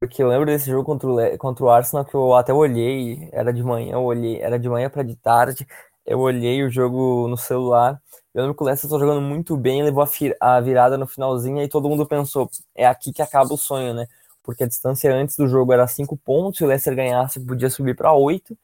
[0.00, 3.52] Porque eu lembro desse jogo contra o, contra o Arsenal que eu até olhei, era
[3.52, 5.66] de manhã, eu olhei, era de manhã para de tarde,
[6.04, 8.00] eu olhei o jogo no celular.
[8.34, 11.62] Eu lembro que o Leicester estava jogando muito bem, levou a, a virada no finalzinho
[11.62, 14.06] e todo mundo pensou, é aqui que acaba o sonho, né?
[14.42, 17.96] Porque a distância antes do jogo era 5 pontos, se o Leicester ganhasse podia subir
[17.96, 18.56] para 8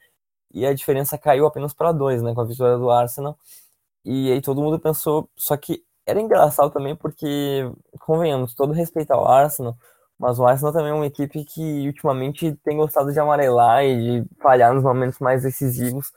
[0.53, 3.39] e a diferença caiu apenas para 2, né, com a vitória do Arsenal.
[4.05, 9.27] E aí todo mundo pensou, só que era engraçado também porque, convenhamos, todo respeito ao
[9.29, 9.77] Arsenal,
[10.23, 14.37] mas o Arsenal também é uma equipe que ultimamente tem gostado de amarelar e de
[14.41, 16.13] falhar nos momentos mais decisivos.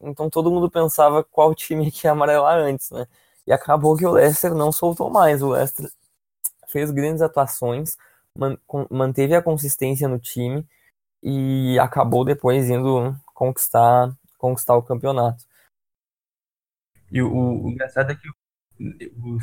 [0.00, 3.06] Então todo mundo pensava qual time que ia amarelar antes, né?
[3.46, 5.40] E acabou que o Leicester não soltou mais.
[5.40, 5.88] O Leicester
[6.66, 7.96] fez grandes atuações,
[8.90, 10.66] manteve a consistência no time
[11.22, 15.44] e acabou depois indo conquistar, conquistar o campeonato.
[17.08, 18.28] E o, o, engraçado é que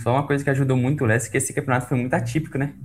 [0.03, 2.57] só uma coisa que ajudou muito o Leicester é que esse campeonato foi muito atípico,
[2.57, 2.75] né?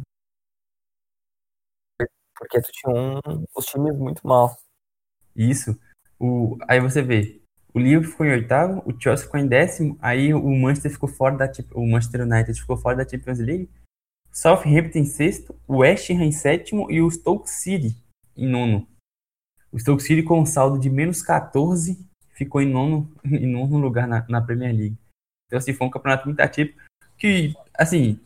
[2.36, 4.56] Porque tu tinha um, os times muito mal.
[5.34, 5.78] Isso.
[6.18, 7.40] O, aí você vê,
[7.74, 11.36] o Liverpool ficou em oitavo, o Chelsea ficou em décimo, aí o Manchester ficou fora
[11.36, 13.70] da o Manchester United ficou fora da Champions League,
[14.32, 17.96] Southampton em sexto, o West Ham em sétimo e o Stoke City
[18.36, 18.88] em nono.
[19.72, 21.98] O Stoke City com um saldo de menos 14
[22.32, 24.98] ficou em nono, em nono lugar na, na Premier League.
[25.46, 26.72] Então assim, foi um campeonato muito ativo
[27.18, 28.20] que, assim,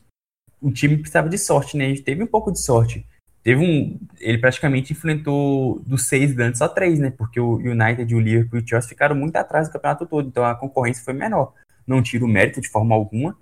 [0.60, 1.86] o time precisava de sorte, né?
[1.86, 3.06] A gente teve um pouco de sorte
[3.42, 3.98] teve um.
[4.18, 7.10] Ele praticamente enfrentou dos seis grandes só três, né?
[7.10, 10.44] Porque o United, o Liverpool e o Chelsea ficaram muito atrás do campeonato todo, então
[10.44, 11.54] a concorrência foi menor.
[11.86, 13.36] Não tira o mérito de forma alguma,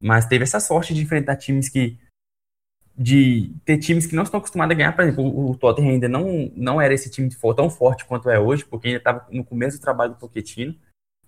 [0.00, 1.98] mas teve essa sorte de enfrentar times que.
[2.94, 6.52] De ter times que não estão acostumados a ganhar, por exemplo, o Tottenham ainda não,
[6.54, 9.80] não era esse time tão forte quanto é hoje, porque ainda estava no começo do
[9.80, 10.74] trabalho do Pochettino.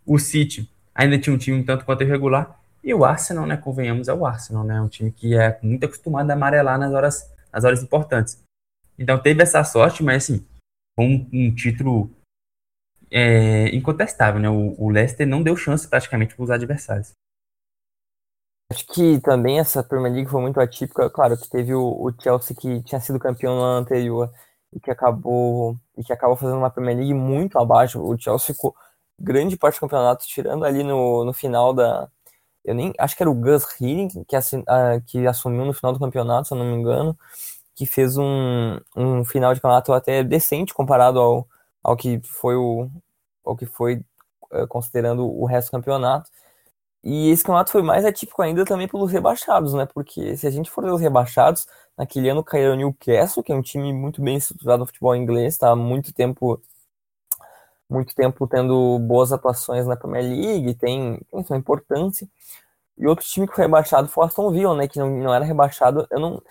[0.04, 2.60] O City ainda tinha um time tanto quanto irregular.
[2.82, 3.56] E o Arsenal, né?
[3.56, 4.78] Convenhamos, é o Arsenal, né?
[4.78, 8.42] Um time que é muito acostumado a amarelar nas horas nas horas importantes.
[8.98, 10.46] Então teve essa sorte, mas assim,
[10.98, 12.10] um, um título
[13.10, 14.50] é, incontestável, né?
[14.50, 17.12] O, o Leicester não deu chance praticamente para os adversários.
[18.72, 21.08] Acho que também essa Premier League foi muito atípica.
[21.08, 24.32] Claro que teve o, o, Chelsea que tinha sido campeão ano anterior
[24.72, 28.00] e que acabou e que acabou fazendo uma Premier League muito abaixo.
[28.02, 28.74] O Chelsea ficou
[29.20, 32.10] grande parte do campeonato, tirando ali no, no final da.
[32.64, 36.00] Eu nem acho que era o Gus Hiddink que, uh, que assumiu no final do
[36.00, 37.16] campeonato, se eu não me engano
[37.74, 41.48] que fez um, um final de campeonato até decente comparado ao,
[41.82, 42.88] ao que foi o
[43.44, 44.02] ao que foi
[44.52, 46.30] uh, considerando o resto do campeonato.
[47.04, 49.86] E esse campeonato foi mais atípico ainda também pelos rebaixados, né?
[49.86, 51.66] Porque se a gente for ver os rebaixados,
[51.98, 55.54] naquele ano caiu o Newcastle, que é um time muito bem estruturado no futebol inglês,
[55.54, 56.60] está há muito tempo
[57.88, 62.28] muito tempo tendo boas atuações na Premier League, tem, tem sua importância.
[62.96, 64.88] E outro time que foi rebaixado foi o Aston Villa, né?
[64.88, 66.06] Que não, não era rebaixado.
[66.10, 66.42] Eu não,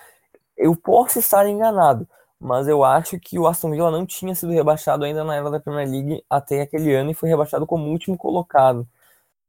[0.57, 2.07] eu posso estar enganado,
[2.39, 5.59] mas eu acho que o Aston Villa não tinha sido rebaixado ainda na era da
[5.59, 8.87] Premier League até aquele ano e foi rebaixado como último colocado.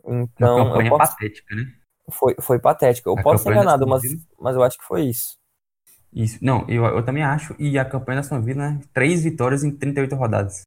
[0.04, 1.12] Então, Uma campanha posso...
[1.12, 1.64] patética, né?
[2.10, 3.08] Foi, foi patética.
[3.08, 4.02] Eu a posso estar enganado, mas,
[4.38, 5.38] mas eu acho que foi isso.
[6.12, 6.38] Isso.
[6.40, 7.56] Não, eu, eu também acho.
[7.58, 8.80] E a campanha da Aston Villa, né?
[8.92, 10.62] Três vitórias em 38 rodadas.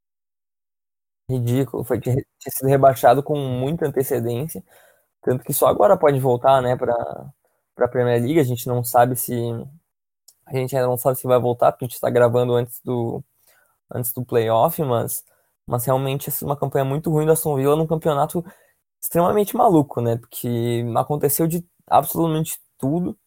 [1.29, 1.83] Ridículo.
[1.83, 2.15] Foi tinha
[2.49, 4.63] sido rebaixado com muita antecedência.
[5.21, 6.93] Tanto que só agora pode voltar, né, para
[7.79, 8.39] a Premier League.
[8.39, 9.33] A gente não sabe se
[10.45, 13.23] a gente ainda não sabe se vai voltar, porque a gente está gravando antes do,
[13.93, 15.23] antes do playoff, mas,
[15.67, 18.45] mas realmente essa é uma campanha muito ruim da Aston Villa num campeonato
[19.01, 20.17] extremamente maluco, né?
[20.17, 23.17] Porque aconteceu de absolutamente tudo.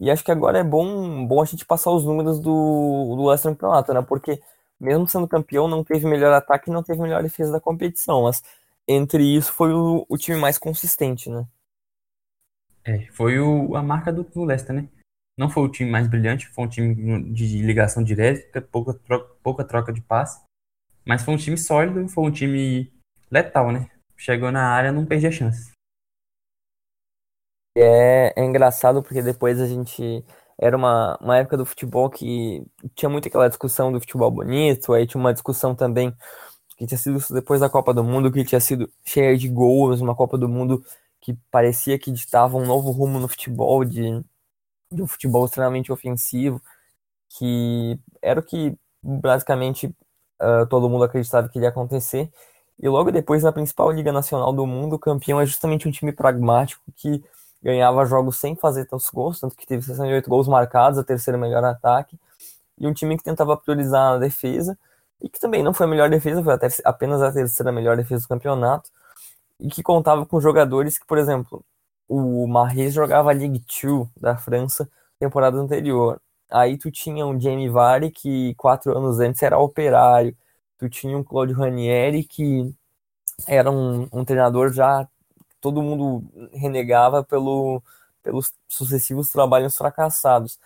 [0.00, 3.94] E acho que agora é bom, bom a gente passar os números do, do campeonato,
[3.94, 4.02] né?
[4.02, 4.40] Porque
[4.80, 8.22] mesmo sendo campeão, não teve melhor ataque e não teve melhor defesa da competição.
[8.22, 8.42] Mas
[8.86, 11.46] entre isso foi o, o time mais consistente, né?
[12.84, 14.88] É, foi o, a marca do, do Leicester, né?
[15.36, 19.64] Não foi o time mais brilhante, foi um time de ligação direta, pouca troca, pouca
[19.64, 20.42] troca de passe.
[21.04, 22.90] Mas foi um time sólido, foi um time
[23.30, 23.90] letal, né?
[24.16, 25.72] Chegou na área, não perdia chance.
[27.76, 30.24] É, é engraçado porque depois a gente.
[30.58, 32.64] Era uma, uma época do futebol que
[32.94, 36.14] tinha muito aquela discussão do futebol bonito, aí tinha uma discussão também
[36.76, 40.14] que tinha sido depois da Copa do Mundo, que tinha sido cheia de gols, uma
[40.14, 40.84] Copa do Mundo
[41.20, 44.22] que parecia que ditava um novo rumo no futebol, de,
[44.92, 46.62] de um futebol extremamente ofensivo,
[47.28, 49.86] que era o que basicamente
[50.40, 52.30] uh, todo mundo acreditava que iria acontecer.
[52.78, 56.12] E logo depois, na principal liga nacional do mundo, o campeão é justamente um time
[56.12, 57.24] pragmático que
[57.62, 61.64] ganhava jogos sem fazer tantos gols, tanto que teve 68 gols marcados, a terceira melhor
[61.64, 62.18] ataque,
[62.78, 64.78] e um time que tentava priorizar a defesa,
[65.20, 68.28] e que também não foi a melhor defesa, foi apenas a terceira melhor defesa do
[68.28, 68.90] campeonato,
[69.60, 71.64] e que contava com jogadores que, por exemplo,
[72.08, 74.88] o Mahrez jogava a Ligue 2 da França
[75.18, 76.20] temporada anterior.
[76.50, 80.36] Aí tu tinha um Jamie Vardy que quatro anos antes era operário.
[80.78, 82.72] Tu tinha um Claudio Ranieri que
[83.48, 85.08] era um, um treinador já
[85.60, 87.82] todo mundo renegava pelo,
[88.22, 90.58] pelos sucessivos trabalhos fracassados.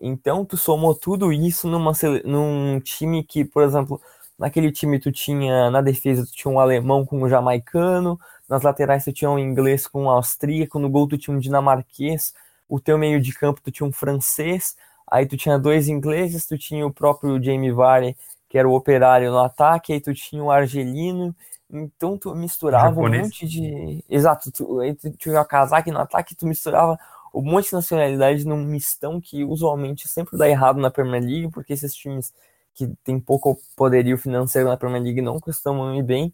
[0.00, 1.92] Então tu somou tudo isso numa,
[2.24, 4.00] num time que, por exemplo,
[4.38, 9.04] naquele time tu tinha na defesa tu tinha um alemão com um jamaicano, nas laterais
[9.04, 12.32] tu tinha um inglês com um austríaco, no gol tu tinha um dinamarquês,
[12.68, 14.76] o teu meio de campo tu tinha um francês,
[15.10, 18.16] aí tu tinha dois ingleses, tu tinha o próprio Jamie Vardy,
[18.48, 21.34] que era o operário no ataque, aí tu tinha o argelino,
[21.70, 24.02] então tu misturava um monte de.
[24.08, 24.78] Exato, tu,
[25.18, 26.98] tinha o casaque no ataque, tu misturava
[27.34, 31.72] um monte de nacionalidade num mistão que usualmente sempre dá errado na Premier League, porque
[31.72, 32.32] esses times
[32.74, 36.32] que tem pouco poderio financeiro na Premier League não costumam ir bem.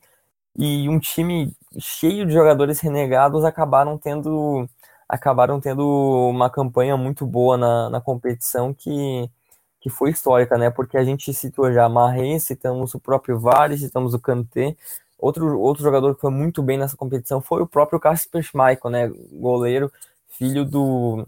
[0.56, 4.68] E um time cheio de jogadores renegados acabaram tendo
[5.08, 5.84] acabaram tendo
[6.30, 9.30] uma campanha muito boa na, na competição que,
[9.80, 10.70] que foi histórica, né?
[10.70, 14.76] Porque a gente citou já Marres, citamos o próprio Vares, citamos o Kanté.
[15.24, 19.08] Outro, outro jogador que foi muito bem nessa competição foi o próprio Casper Schmeichel, né?
[19.32, 19.90] Goleiro,
[20.28, 21.26] filho do,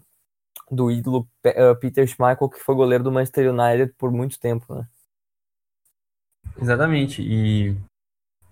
[0.70, 4.86] do ídolo eh, Peter Schmeichel, que foi goleiro do Manchester United por muito tempo, né?
[6.60, 7.22] Exatamente.
[7.22, 7.74] E,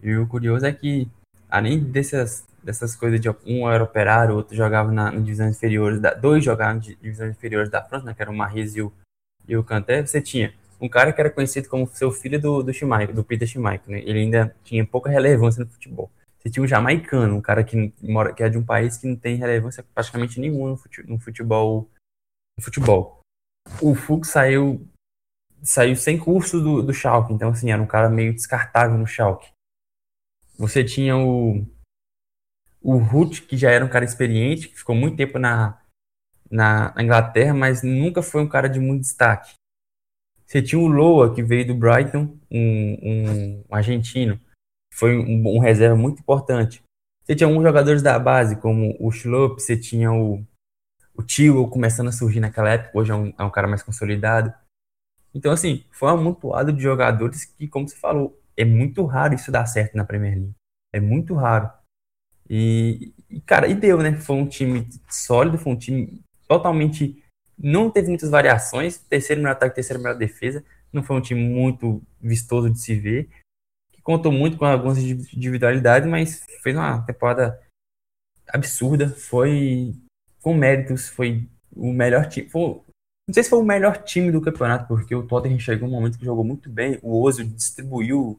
[0.02, 1.10] e o curioso é que,
[1.50, 6.14] além dessas, dessas coisas de um era operário, outro jogava na, na divisões inferiores, da,
[6.14, 8.90] dois jogavam na divisões inferiores da França, né, que era o Mahrez e o,
[9.46, 9.62] e o
[10.06, 13.46] você tinha um cara que era conhecido como seu filho do, do Schmeichel, do Peter
[13.46, 14.00] Schmeichel, né?
[14.00, 16.10] Ele ainda tinha pouca relevância no futebol.
[16.38, 19.16] Você tinha um jamaicano, um cara que mora que é de um país que não
[19.16, 21.90] tem relevância praticamente nenhuma no futebol, no futebol.
[22.58, 23.20] No futebol.
[23.80, 24.86] O Fux saiu
[25.62, 29.48] saiu sem curso do, do Schalke, então assim, era um cara meio descartável no Schalke.
[30.58, 31.64] Você tinha o
[32.84, 35.80] o Ruth, que já era um cara experiente, que ficou muito tempo na,
[36.50, 39.54] na Inglaterra, mas nunca foi um cara de muito destaque.
[40.46, 44.38] Você tinha o Loa, que veio do Brighton, um, um argentino,
[44.92, 46.82] foi um, um, reserva muito importante.
[47.24, 50.44] Você tinha alguns jogadores da base, como o Schlupp, você tinha o,
[51.14, 54.52] o Tio começando a surgir naquela época, hoje é um, é um cara mais consolidado.
[55.34, 59.50] Então, assim, foi um amontoado de jogadores que, como você falou, é muito raro isso
[59.50, 60.54] dar certo na Premier League.
[60.92, 61.70] É muito raro.
[62.48, 64.14] E, e, cara, e deu, né?
[64.16, 67.23] Foi um time sólido, foi um time totalmente.
[67.58, 68.98] Não teve muitas variações.
[68.98, 70.64] Terceiro melhor ataque, terceiro melhor defesa.
[70.92, 73.28] Não foi um time muito vistoso de se ver.
[73.92, 77.60] Que contou muito com algumas individualidades, mas fez uma temporada
[78.48, 79.08] absurda.
[79.08, 79.94] Foi
[80.40, 82.48] com méritos, foi o melhor time.
[82.48, 82.80] Foi,
[83.26, 86.18] não sei se foi o melhor time do campeonato, porque o Tottenham chegou um momento
[86.18, 86.98] que jogou muito bem.
[87.02, 88.38] O Ozil distribuiu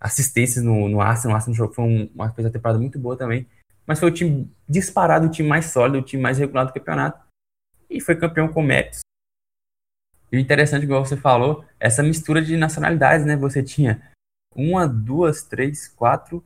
[0.00, 1.34] assistências no, no Arsenal.
[1.34, 3.46] O Arsenal foi um, uma, temporada muito boa também.
[3.86, 7.29] Mas foi o time disparado, o time mais sólido, o time mais regular do campeonato.
[7.90, 9.00] E foi campeão com méritos.
[10.32, 13.36] E o interessante, igual você falou, essa mistura de nacionalidades, né?
[13.36, 14.00] Você tinha
[14.54, 16.44] uma, duas, três, quatro,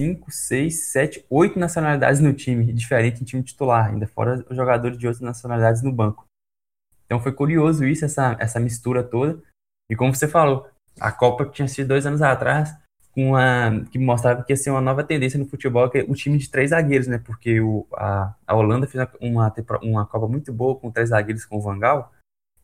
[0.00, 4.98] cinco, seis, sete, oito nacionalidades no time, diferente em time titular, ainda fora os jogadores
[4.98, 6.26] de outras nacionalidades no banco.
[7.06, 9.42] Então foi curioso isso, essa, essa mistura toda.
[9.90, 10.68] E como você falou,
[11.00, 12.74] a Copa tinha sido dois anos atrás,
[13.14, 16.14] com a, que mostrava que ia ser uma nova tendência no futebol, que é o
[16.14, 17.18] time de três zagueiros, né?
[17.18, 21.58] Porque o, a, a Holanda fez uma, uma Copa muito boa com três zagueiros com
[21.58, 22.12] o Vangal.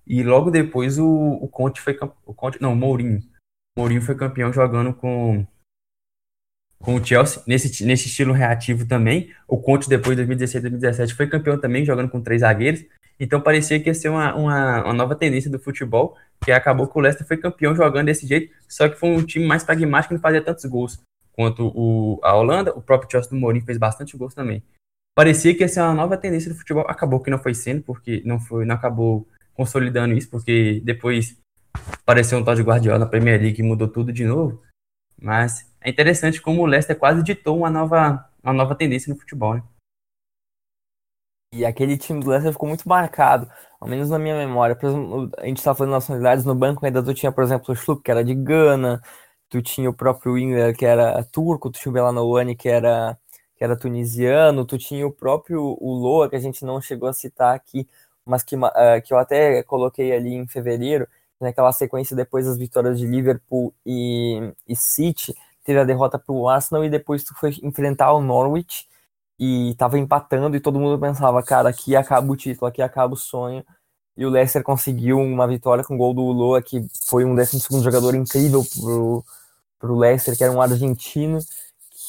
[0.06, 3.22] E logo depois o, o Conte foi o Conte, não, o Mourinho.
[3.76, 5.46] O Mourinho foi campeão jogando com
[6.80, 9.30] com o Chelsea, nesse, nesse estilo reativo também.
[9.46, 12.84] O Conte, depois de 2016 2017, foi campeão também, jogando com três zagueiros.
[13.20, 16.96] Então parecia que ia ser uma, uma, uma, nova tendência do futebol, que acabou que
[16.96, 20.20] o Leicester foi campeão jogando desse jeito, só que foi um time mais pragmático não
[20.20, 21.00] fazia tantos gols
[21.32, 22.72] quanto o, a Holanda.
[22.76, 24.62] O próprio Chelsea do Mourinho fez bastante gols também.
[25.16, 28.22] Parecia que ia ser uma nova tendência do futebol, acabou que não foi sendo, porque
[28.24, 31.36] não foi, não acabou consolidando isso, porque depois
[32.02, 34.62] apareceu um tal de Guardiola na Premier League e mudou tudo de novo.
[35.20, 39.54] Mas é interessante como o Leicester quase ditou uma nova, uma nova tendência no futebol,
[39.54, 39.62] né?
[41.52, 43.50] E aquele time do Leicester ficou muito marcado,
[43.80, 44.78] ao menos na minha memória.
[44.80, 48.02] Exemplo, a gente estava falando nacionalidades no banco, ainda tu tinha, por exemplo, o Schlupp,
[48.02, 49.00] que era de Gana,
[49.48, 53.18] tu tinha o próprio Winger, que era turco, tu tinha o Belanouani, que era,
[53.56, 57.14] que era tunisiano, tu tinha o próprio o Loa, que a gente não chegou a
[57.14, 57.88] citar aqui,
[58.26, 58.68] mas que, uh,
[59.04, 61.08] que eu até coloquei ali em fevereiro,
[61.40, 65.34] naquela sequência depois das vitórias de Liverpool e, e City,
[65.64, 68.88] teve a derrota para o Arsenal e depois tu foi enfrentar o Norwich
[69.38, 73.16] e tava empatando e todo mundo pensava, cara, aqui acaba o título, aqui acaba o
[73.16, 73.64] sonho.
[74.16, 77.60] E o Leicester conseguiu uma vitória com o gol do Uloa, que foi um 12
[77.82, 79.24] jogador incrível pro,
[79.78, 81.38] pro Leicester, que era um argentino,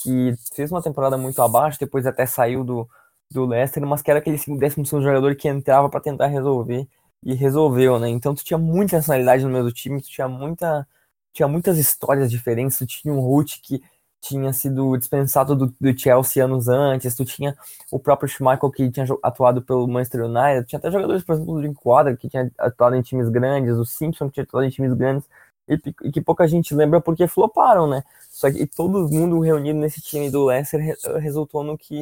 [0.04, 2.90] que fez uma temporada muito abaixo, depois até saiu do,
[3.30, 6.88] do Leicester, mas que era aquele 12 jogador que entrava para tentar resolver
[7.24, 8.10] e resolveu, né?
[8.10, 10.88] Então tu tinha muita nacionalidade no meio do time, tu tinha muita
[11.34, 13.82] tinha muitas histórias diferentes, tu tinha um Ruth que
[14.22, 17.56] tinha sido dispensado do, do, Chelsea anos antes, tu tinha
[17.92, 21.62] o próprio Schmeichel que tinha atuado pelo Manchester United, tinha até jogadores, por exemplo, do
[21.62, 25.26] Drinkwater que tinha atuado em times grandes, o Simpson que tinha atuado em times grandes,
[25.68, 28.04] e, e, que pouca gente lembra porque floparam, né?
[28.30, 31.96] Só que todo mundo reunido nesse time do Leicester re, resultou no que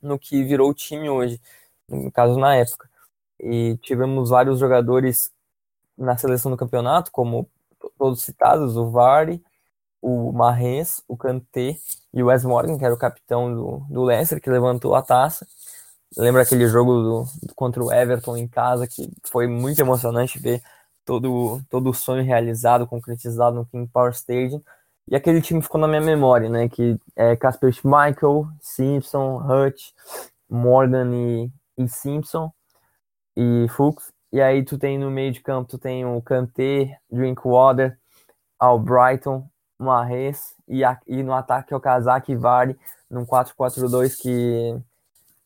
[0.00, 1.40] no que virou o time hoje,
[1.88, 2.88] no caso na época.
[3.40, 5.32] E tivemos vários jogadores
[5.96, 7.48] na seleção do campeonato, como
[7.98, 9.42] todos citados, o Vardy,
[10.00, 11.76] o Marres, o Kanté
[12.12, 15.46] e o Wes Morgan, que era o capitão do, do Leicester, que levantou a taça.
[16.16, 17.24] Lembra aquele jogo do,
[17.54, 20.62] contra o Everton em casa, que foi muito emocionante ver
[21.04, 24.62] todo, todo o sonho realizado, concretizado no King Power Stadium.
[25.08, 26.68] E aquele time ficou na minha memória, né?
[26.68, 29.90] Que é Casper Schmeichel, Simpson, Hutch,
[30.48, 32.52] Morgan e, e Simpson
[33.36, 34.12] e Fuchs.
[34.32, 37.98] E aí tu tem no meio de campo, tu tem o Kanté, Drinkwater,
[38.58, 42.32] Albrighton, Marres e, a, e no ataque é o Kazak
[43.10, 44.80] num 4-4-2 que,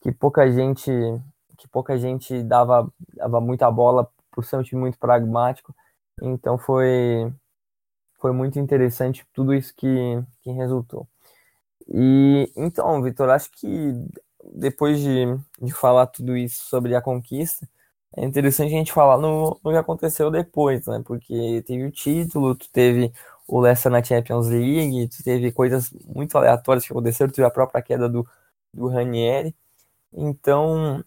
[0.00, 0.90] que pouca gente
[1.58, 5.74] que pouca gente dava, dava muita bola por ser um time muito pragmático.
[6.22, 7.32] Então foi
[8.18, 11.06] foi muito interessante tudo isso que, que resultou.
[11.88, 13.92] E então, Vitor, acho que
[14.54, 15.26] depois de,
[15.60, 17.68] de falar tudo isso sobre a conquista,
[18.16, 21.02] é interessante a gente falar no, no que aconteceu depois, né?
[21.04, 23.12] Porque teve o título, tu teve
[23.46, 27.50] o Leicester na Champions League, tu teve coisas muito aleatórias que aconteceram, tu teve a
[27.50, 28.26] própria queda do,
[28.72, 29.54] do Ranieri.
[30.12, 31.04] Então,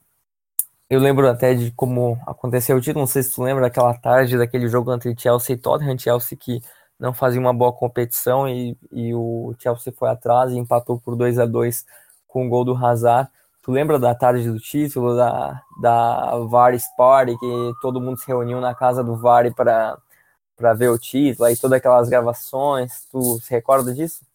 [0.89, 4.37] eu lembro até de como aconteceu o título, não sei se tu lembra daquela tarde
[4.37, 6.61] daquele jogo entre Chelsea e Tottenham, Chelsea que
[6.99, 11.39] não fazia uma boa competição e, e o Chelsea foi atrás e empatou por 2
[11.39, 11.85] a 2
[12.27, 13.29] com o gol do Hazard.
[13.63, 18.59] Tu lembra da tarde do título, da, da Vares Party, que todo mundo se reuniu
[18.59, 23.93] na casa do Vare para ver o título, aí todas aquelas gravações, tu se recorda
[23.93, 24.25] disso?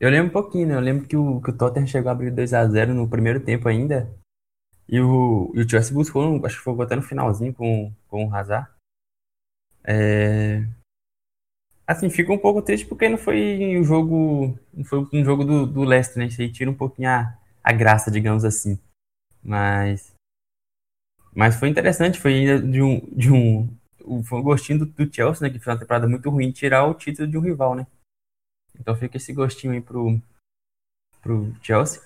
[0.00, 0.74] Eu lembro um pouquinho, né?
[0.74, 3.38] Eu lembro que o, que o Tottenham chegou a abrir 2 a 0 no primeiro
[3.38, 4.10] tempo ainda,
[4.88, 8.34] e o, e o Chelsea buscou, acho que foi até no finalzinho com, com o
[8.34, 8.68] Hazard.
[9.84, 10.66] É...
[11.86, 15.66] Assim, fica um pouco triste porque não foi um jogo, não foi um jogo do,
[15.66, 16.26] do Leicester, né?
[16.26, 18.78] Isso aí tira um pouquinho a, a graça, digamos assim.
[19.42, 20.12] Mas
[21.34, 23.78] mas foi interessante, foi de um de um
[24.24, 26.94] foi um gostinho do, do Chelsea, né, que foi uma temporada muito ruim, tirar o
[26.94, 27.86] título de um rival, né?
[28.78, 30.20] Então fica esse gostinho aí pro
[31.20, 32.02] pro Chelsea.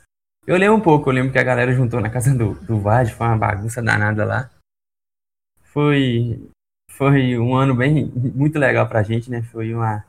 [0.47, 3.11] Eu lembro um pouco, eu lembro que a galera juntou na casa do, do Vard,
[3.13, 4.51] foi uma bagunça danada lá.
[5.65, 6.41] Foi
[6.91, 9.43] foi um ano bem muito legal pra gente, né?
[9.43, 10.05] Foi uma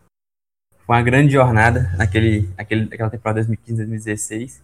[0.87, 4.61] uma grande jornada naquele, naquele, naquela temporada 2015, 2016.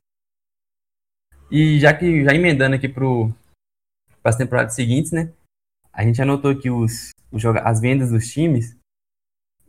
[1.54, 3.06] E já que já emendando aqui para
[4.24, 5.32] as temporadas seguintes, né?
[5.94, 8.76] A gente anotou que os, os as vendas dos times,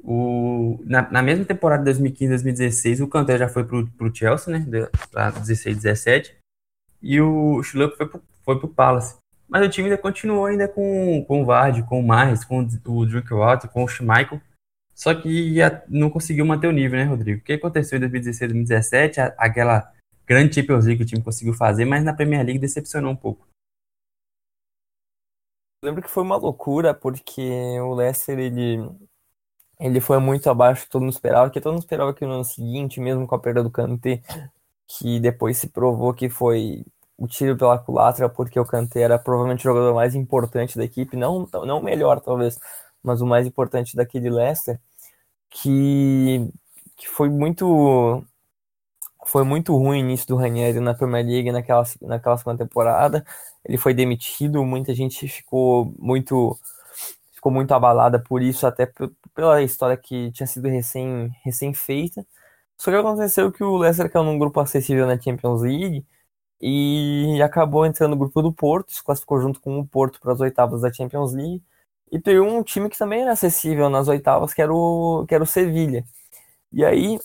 [0.03, 4.89] o, na, na mesma temporada 2015-2016, o Kanté já foi para o Chelsea, né?
[5.13, 6.33] Para 16-17,
[7.03, 9.19] e o Schlupp foi para foi o Palace.
[9.47, 13.07] Mas o time ainda continuou ainda com, com o Vardy, com o Marres, com o
[13.07, 14.41] Drinkwater, com o Schmeichel,
[14.95, 17.41] só que não conseguiu manter o nível, né, Rodrigo?
[17.41, 19.21] O que aconteceu em 2016 2017?
[19.37, 19.94] Aquela
[20.27, 23.47] grande Champions League que o time conseguiu fazer, mas na Premier League decepcionou um pouco.
[25.83, 27.43] Eu lembro que foi uma loucura, porque
[27.81, 28.79] o Leicester, ele,
[29.79, 33.01] ele foi muito abaixo todo mundo esperava, que todo mundo esperava que no ano seguinte,
[33.01, 34.23] mesmo com a perda do Kanté,
[34.87, 36.85] que depois se provou que foi
[37.17, 41.17] o tiro pela culatra, porque o Kanté era provavelmente o jogador mais importante da equipe,
[41.17, 42.59] não, não o melhor talvez,
[43.03, 44.81] mas o mais importante daquele Leicester,
[45.51, 46.49] que,
[46.97, 48.25] que foi muito
[49.27, 53.25] foi muito ruim o início do Ranieri na Premier League naquela, naquela segunda temporada.
[53.65, 56.59] Ele foi demitido, muita gente ficou muito
[57.33, 58.91] ficou muito abalada por isso, até
[59.35, 62.27] pela história que tinha sido recém, recém feita.
[62.79, 66.07] Só que aconteceu que o Leicester caiu num grupo acessível na Champions League
[66.61, 70.41] e acabou entrando no grupo do Porto, se classificou junto com o Porto para as
[70.41, 71.63] oitavas da Champions League
[72.13, 75.45] e pegou um time que também era acessível nas oitavas, que era o, que era
[75.45, 76.05] o Sevilha.
[76.73, 77.19] E aí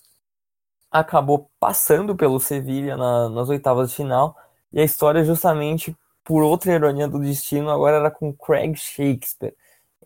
[0.92, 4.36] acabou passando pelo Sevilla na, nas oitavas de final.
[4.72, 9.56] E a história, justamente por outra ironia do destino, agora era com Craig Shakespeare.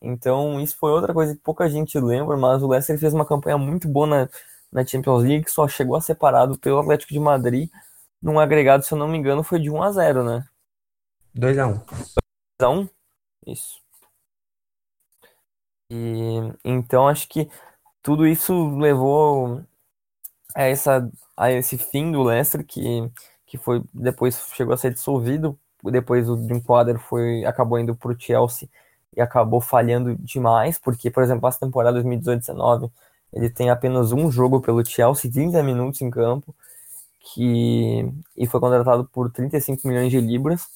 [0.02, 3.58] Então, isso foi outra coisa que pouca gente lembra, mas o Leicester fez uma campanha
[3.58, 4.30] muito boa na,
[4.72, 7.70] na Champions League, só chegou a ser parado pelo Atlético de Madrid
[8.22, 10.48] num agregado, se eu não me engano, foi de 1 a 0 né?
[11.36, 11.82] 2x1.
[12.62, 12.90] 2x1?
[13.48, 13.82] Isso.
[15.90, 17.50] E, então, acho que
[18.02, 19.64] tudo isso levou
[20.56, 23.10] a, essa, a esse fim do Leicester, que,
[23.46, 28.20] que foi depois chegou a ser dissolvido, depois o Drinkwater foi, acabou indo para o
[28.20, 28.70] Chelsea
[29.16, 32.90] e acabou falhando demais, porque, por exemplo, essa temporada 2018-19,
[33.34, 36.56] ele tem apenas um jogo pelo Chelsea, 30 minutos em campo,
[37.20, 40.68] que e foi contratado por 35 milhões de libras.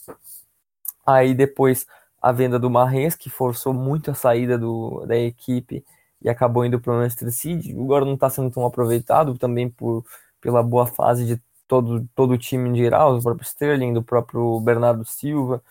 [1.05, 1.85] Aí depois
[2.21, 5.85] a venda do Marres, que forçou muito a saída do, da equipe
[6.21, 7.71] e acabou indo para o Manchester City.
[7.73, 10.05] Agora não está sendo tão aproveitado também por,
[10.41, 14.59] pela boa fase de todo, todo o time em geral, do próprio Sterling, do próprio
[14.61, 15.63] Bernardo Silva,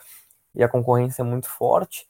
[0.55, 2.09] e a concorrência é muito forte.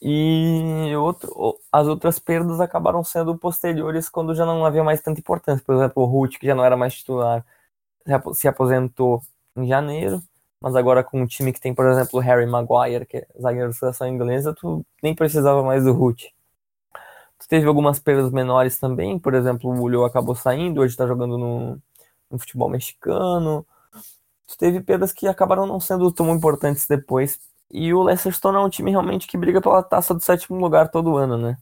[0.00, 5.64] E outro, as outras perdas acabaram sendo posteriores quando já não havia mais tanta importância.
[5.64, 7.44] Por exemplo, o Ruth, que já não era mais titular,
[8.34, 9.22] se aposentou
[9.56, 10.22] em janeiro,
[10.60, 13.74] mas agora com um time que tem, por exemplo, Harry Maguire, que é zagueiro da
[13.74, 16.24] seleção inglesa, tu nem precisava mais do Ruth.
[17.48, 21.82] Teve algumas perdas menores também, por exemplo, o Julio acabou saindo, hoje está jogando no,
[22.30, 23.66] no futebol mexicano.
[24.58, 27.40] Teve perdas que acabaram não sendo tão importantes depois
[27.72, 30.90] e o Leicester se tornou um time realmente que briga pela taça do sétimo lugar
[30.90, 31.56] todo ano, né?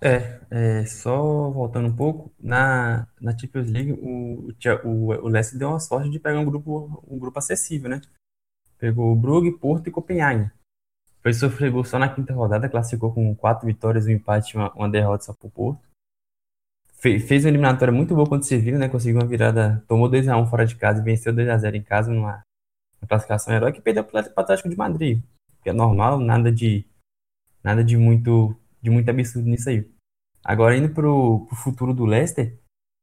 [0.00, 4.50] É, é, só voltando um pouco, na, na Champions League, o,
[4.84, 8.00] o, o Leicester deu uma sorte de pegar um grupo, um grupo acessível, né?
[8.78, 10.50] Pegou o Brugge, Porto e Copenhague.
[11.24, 14.70] Foi sofrer gol só na quinta rodada, classificou com quatro vitórias, um empate e uma,
[14.74, 15.80] uma derrota só pro Porto.
[17.00, 18.90] Fe, fez uma eliminatória muito boa contra o Sevilla, né?
[18.90, 22.42] Conseguiu uma virada, tomou 2x1 fora de casa e venceu 2x0 em casa numa
[23.00, 25.22] a classificação herói que perdeu para o Atlético de Madrid.
[25.62, 26.84] Que é normal, nada de
[27.62, 29.90] nada de muito de muito absurdo nisso aí.
[30.44, 32.58] Agora indo pro, pro futuro do Leicester,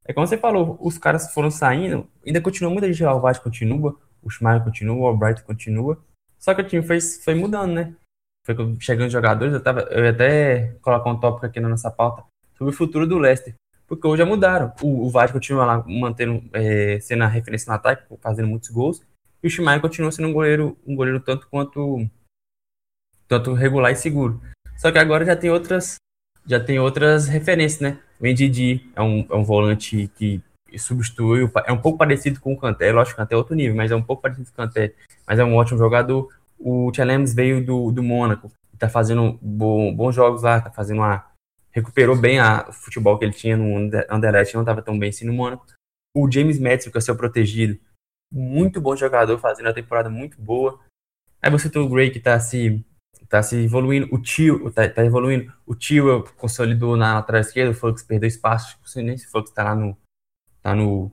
[0.05, 3.99] é como você falou, os caras foram saindo, ainda continua muita gente o Vasco continua,
[4.21, 6.03] o Schumacher continua, o Albright continua,
[6.37, 7.95] só que o time foi, foi mudando, né?
[8.45, 12.23] Foi chegando jogadores, eu, tava, eu ia até colocar um tópico aqui na nossa pauta
[12.57, 13.53] sobre o futuro do Leicester,
[13.87, 14.73] porque hoje já mudaram.
[14.81, 19.01] O, o Vasco continua lá mantendo, é, sendo a referência no ataque, fazendo muitos gols,
[19.43, 22.07] e o Schumacher continua sendo um goleiro, um goleiro tanto quanto
[23.27, 24.41] tanto regular e seguro.
[24.77, 25.95] Só que agora já tem outras
[26.45, 27.99] já tem outras referências, né?
[28.19, 30.41] O Ndidi é um, é um volante que
[30.77, 33.75] substitui, é um pouco parecido com o Kanté, lógico que o Kanté é outro nível,
[33.75, 34.93] mas é um pouco parecido com o Kanté,
[35.27, 36.29] mas é um ótimo jogador.
[36.63, 41.31] O Tchalems veio do, do Mônaco, tá fazendo bom, bons jogos lá, tá fazendo uma
[41.71, 45.25] recuperou bem a, o futebol que ele tinha no Anderlecht, não estava tão bem assim
[45.25, 45.65] no Mônaco.
[46.15, 47.79] O James Madison, que é seu protegido,
[48.31, 50.79] muito bom jogador, fazendo uma temporada muito boa.
[51.41, 52.85] Aí você tem o Gray que tá se,
[53.29, 57.73] tá se evoluindo, o Tio tá, tá evoluindo, o Tio consolidou na lateral esquerda, o
[57.73, 59.97] Flux perdeu espaço, não sei nem se o Flux tá lá no,
[60.61, 61.11] tá no,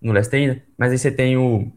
[0.00, 1.70] no leste ainda, mas aí você tem o,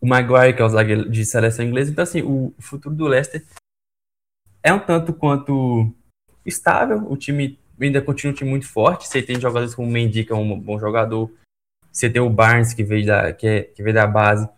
[0.00, 3.44] o Maguire, que é o zagueiro de seleção inglesa, então assim, o futuro do Leicester
[4.62, 5.92] é um tanto quanto
[6.44, 10.24] estável, o time ainda continua um time muito forte, você tem jogadores como o Mendy,
[10.24, 11.30] que é um bom jogador,
[11.92, 14.48] você tem o Barnes, que veio da, que, é, que veio da base.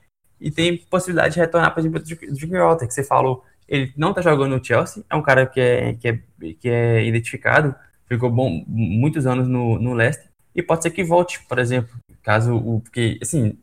[0.40, 3.44] E tem possibilidade de retornar para o Gibraltar, que você falou.
[3.68, 6.20] Ele não está jogando no Chelsea, é um cara que é, que é,
[6.58, 7.74] que é identificado,
[8.06, 12.56] ficou bom muitos anos no, no Leicester, e pode ser que volte, por exemplo, caso
[12.56, 12.80] o.
[12.80, 13.56] Porque, assim,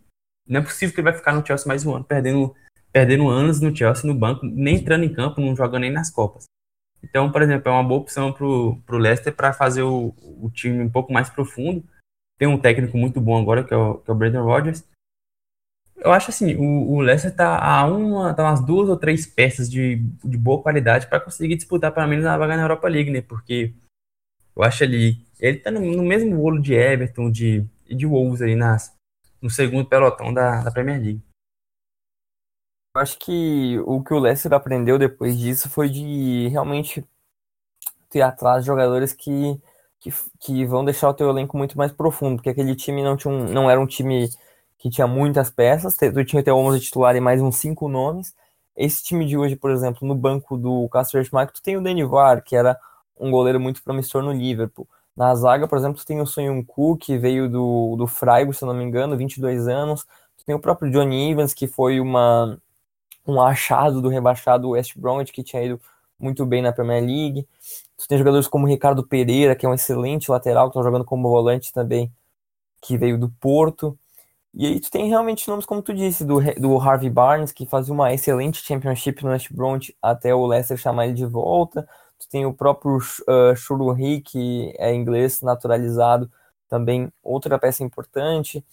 [0.47, 2.55] não é possível que ele vai ficar no Chelsea mais um ano, perdendo,
[2.91, 6.45] perdendo anos no Chelsea, no banco, nem entrando em campo, não jogando nem nas Copas.
[7.03, 10.83] Então, por exemplo, é uma boa opção para o Leicester para fazer o, o time
[10.83, 11.83] um pouco mais profundo
[12.37, 14.83] tem um técnico muito bom agora, que é o, que é o Brandon Rodgers.
[15.97, 19.69] Eu acho assim, o, o Leicester tá a uma, tá umas duas ou três peças
[19.69, 23.21] de, de boa qualidade para conseguir disputar pelo menos a vaga na Europa League, né?
[23.21, 23.73] Porque
[24.55, 28.55] eu acho ali, ele tá no, no mesmo bolo de Everton, de, de Wolves aí
[28.55, 28.95] nas,
[29.47, 31.21] no segundo pelotão da, da Premier League.
[32.93, 37.05] Eu acho que o que o Leicester aprendeu depois disso foi de realmente
[38.09, 39.59] ter atrás jogadores que
[39.99, 43.33] que, que vão deixar o teu elenco muito mais profundo, porque aquele time não, tinha
[43.33, 44.29] um, não era um time
[44.77, 48.35] que tinha muitas peças, tu tinha até 11 titular e mais uns cinco nomes.
[48.75, 52.43] Esse time de hoje, por exemplo, no banco do Casper Schmeichel, tu tem o Denivar,
[52.43, 52.79] que era
[53.19, 54.87] um goleiro muito promissor no Liverpool.
[55.17, 58.63] Na zaga, por exemplo, tu tem o Sonhun Ku, que veio do, do Freiburg, se
[58.63, 60.03] eu não me engano, 22 anos.
[60.37, 62.55] Tu tem o próprio Johnny Evans, que foi uma,
[63.25, 65.81] um achado do rebaixado West Bromwich, que tinha ido
[66.19, 67.47] muito bem na Premier League.
[67.97, 71.29] Tu tem jogadores como Ricardo Pereira, que é um excelente lateral, que estão jogando como
[71.29, 72.11] volante também,
[72.81, 73.97] que veio do Porto.
[74.53, 77.93] E aí tu tem realmente nomes, como tu disse, do, do Harvey Barnes, que fazia
[77.93, 81.87] uma excelente Championship no West Brom até o Leicester chamar ele de volta.
[82.19, 86.31] Tu tem o próprio uh, Churri, que é inglês naturalizado,
[86.69, 88.63] também outra peça importante.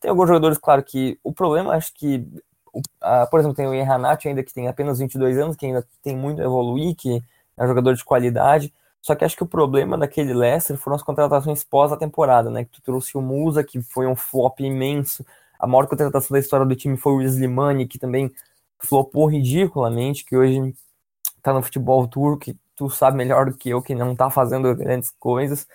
[0.00, 2.26] Tem alguns jogadores, claro, que o problema, acho que,
[2.74, 6.16] uh, por exemplo, tem o Ihanat ainda que tem apenas 22 anos, que ainda tem
[6.16, 7.22] muito a evoluir, que
[7.56, 8.72] é um jogador de qualidade.
[9.02, 12.64] Só que acho que o problema daquele Leicester foram as contratações pós a temporada, né?
[12.64, 15.24] Que tu trouxe o Musa, que foi um flop imenso.
[15.58, 18.30] A maior contratação da história do time foi o Slimani, que também
[18.78, 20.74] flopou ridiculamente, que hoje
[21.42, 24.74] tá no futebol turco, que tu sabe melhor do que eu, que não tá fazendo
[24.74, 25.68] grandes coisas.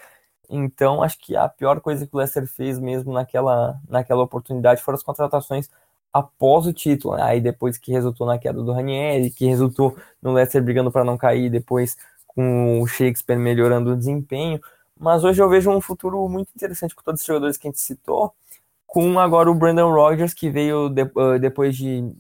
[0.49, 4.95] Então, acho que a pior coisa que o Leicester fez mesmo naquela, naquela oportunidade foram
[4.95, 5.69] as contratações
[6.11, 7.15] após o título.
[7.15, 7.21] Né?
[7.21, 11.15] Aí depois que resultou na queda do Ranieri, que resultou no Leicester brigando para não
[11.15, 11.95] cair, depois
[12.25, 14.59] com o Shakespeare melhorando o desempenho.
[14.99, 17.81] Mas hoje eu vejo um futuro muito interessante com todos os jogadores que a gente
[17.81, 18.33] citou,
[18.87, 22.11] com agora o Brandon Rogers, que veio de, uh, depois de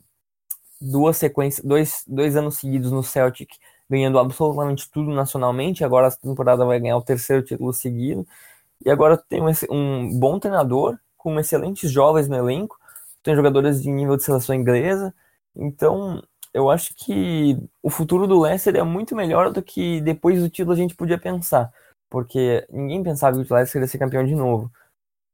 [0.79, 3.49] duas sequências, dois, dois anos seguidos no Celtic,
[3.89, 5.83] ganhando absolutamente tudo nacionalmente.
[5.83, 8.25] Agora a temporada vai ganhar o terceiro título seguido.
[8.83, 12.77] E agora tem um, um bom treinador, com excelentes jovens no elenco,
[13.23, 15.13] tem jogadores de nível de seleção inglesa.
[15.55, 16.21] Então,
[16.53, 20.73] eu acho que o futuro do Leicester é muito melhor do que depois do título
[20.73, 21.71] a gente podia pensar.
[22.09, 24.71] Porque ninguém pensava que o Leicester ia ser campeão de novo.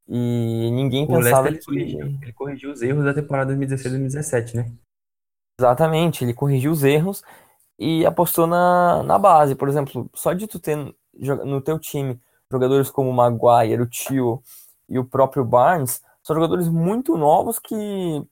[0.07, 1.79] E ninguém o pensava Leicester, que...
[1.79, 4.71] ele, corrigiu, ele corrigiu os erros da temporada 2016-2017, né?
[5.59, 7.21] Exatamente, ele corrigiu os erros
[7.78, 9.55] e apostou na, na base.
[9.55, 10.78] Por exemplo, só de tu ter
[11.45, 12.19] no teu time
[12.49, 14.41] jogadores como o Maguire, o Tio
[14.89, 17.76] e o próprio Barnes, são jogadores muito novos que,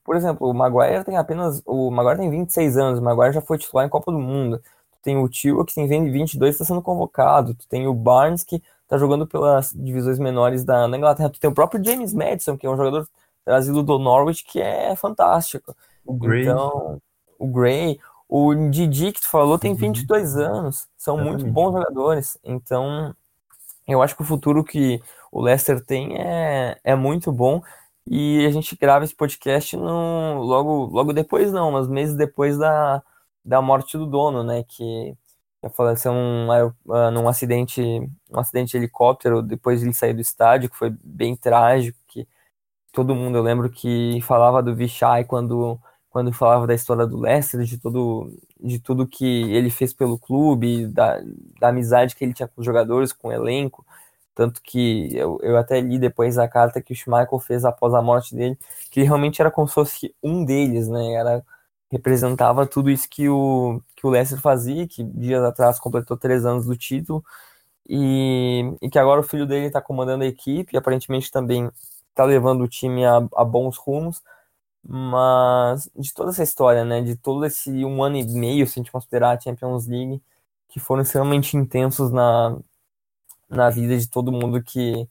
[0.04, 1.62] por exemplo, o Maguire tem apenas.
[1.66, 4.60] O Maguire tem 26 anos, o Maguire já foi titular em Copa do Mundo.
[4.92, 7.56] Tu tem o Tio, que tem 22 está sendo convocado.
[7.56, 11.30] Tu tem o Barnes, que está jogando pelas divisões menores da, da, Inglaterra.
[11.30, 13.08] Tu tem o próprio James Madison, que é um jogador
[13.44, 15.76] trazido do Norwich, que é fantástico.
[16.06, 16.44] O Gray.
[16.44, 17.02] Então,
[17.40, 18.00] o Gray.
[18.30, 20.42] O Didi, que tu falou, tem 22 uhum.
[20.44, 20.88] anos.
[20.96, 21.44] São Exatamente.
[21.44, 22.38] muito bons jogadores.
[22.44, 23.16] Então,
[23.88, 25.02] eu acho que o futuro que
[25.32, 27.62] o Leicester tem é, é muito bom.
[28.06, 33.04] E a gente grava esse podcast no, logo, logo depois, não, mas meses depois da,
[33.44, 34.64] da morte do dono, né?
[34.64, 35.16] Que,
[35.76, 36.48] faleceu num,
[36.86, 37.82] uh, num acidente,
[38.30, 41.98] um acidente de helicóptero depois de ele sair do estádio, que foi bem trágico.
[42.08, 42.28] Que
[42.92, 47.62] todo mundo, eu lembro que falava do Vichai quando, quando falava da história do Leicester,
[47.64, 51.22] de, todo, de tudo que ele fez pelo clube, da,
[51.60, 53.86] da amizade que ele tinha com os jogadores, com o elenco.
[54.34, 58.02] Tanto que eu, eu até li depois a carta que o Schmeichel fez após a
[58.02, 58.58] morte dele,
[58.90, 61.14] que realmente era como se fosse um deles, né?
[61.14, 61.44] Era,
[61.92, 66.66] representava tudo isso que o, que o Leicester fazia, que dias atrás completou três anos
[66.66, 67.24] do título,
[67.88, 71.70] e, e que agora o filho dele está comandando a equipe, e aparentemente também
[72.10, 74.22] está levando o time a, a bons rumos.
[74.88, 77.02] Mas de toda essa história, né?
[77.02, 80.22] De todo esse um ano e meio, se a gente considerar a Champions League,
[80.70, 82.58] que foram extremamente intensos na,
[83.50, 85.08] na vida de todo mundo que,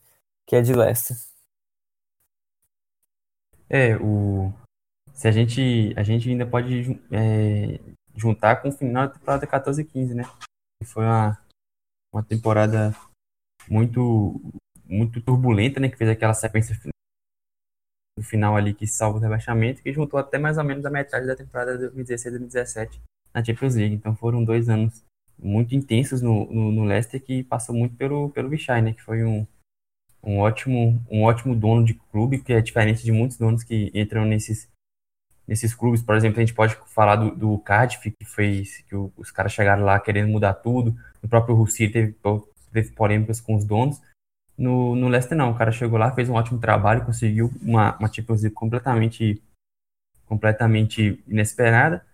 [0.46, 1.16] que é de Leicester.
[3.68, 4.52] É, o...
[5.12, 7.78] se a gente, a gente ainda pode é,
[8.16, 10.24] juntar com o final da temporada 14 e 15, né?
[10.80, 11.38] Que foi uma,
[12.12, 12.94] uma temporada
[13.68, 14.40] muito,
[14.84, 15.88] muito turbulenta, né?
[15.88, 16.74] Que fez aquela sequência
[18.18, 21.26] no final ali que salva o rebaixamento, que juntou até mais ou menos a metade
[21.26, 23.00] da temporada de 2016 2017
[23.32, 23.94] na Champions League.
[23.94, 25.04] Então foram dois anos
[25.38, 28.92] muito intensos no, no, no, Leicester que passou muito pelo, pelo Vichai, né?
[28.92, 29.46] Que foi um,
[30.20, 34.24] um, ótimo, um ótimo dono de clube, que é diferente de muitos donos que entram
[34.24, 34.68] nesses,
[35.46, 36.02] nesses clubes.
[36.02, 39.52] Por exemplo, a gente pode falar do, do Cardiff, que fez que o, os caras
[39.52, 40.96] chegaram lá querendo mudar tudo.
[41.22, 42.16] O próprio Russi teve,
[42.72, 44.00] teve polêmicas com os donos.
[44.58, 45.52] No, no Leicester, não.
[45.52, 49.40] O cara chegou lá, fez um ótimo trabalho, conseguiu uma, uma Champions League completamente,
[50.26, 52.04] completamente inesperada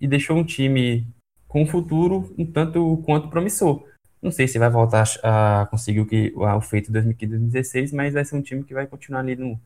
[0.00, 1.06] e deixou um time
[1.48, 3.82] com um futuro um tanto quanto promissor.
[4.20, 8.14] Não sei se vai voltar a conseguir o, que, o feito em 2015 2016, mas
[8.14, 9.58] vai ser um time que vai continuar ali no,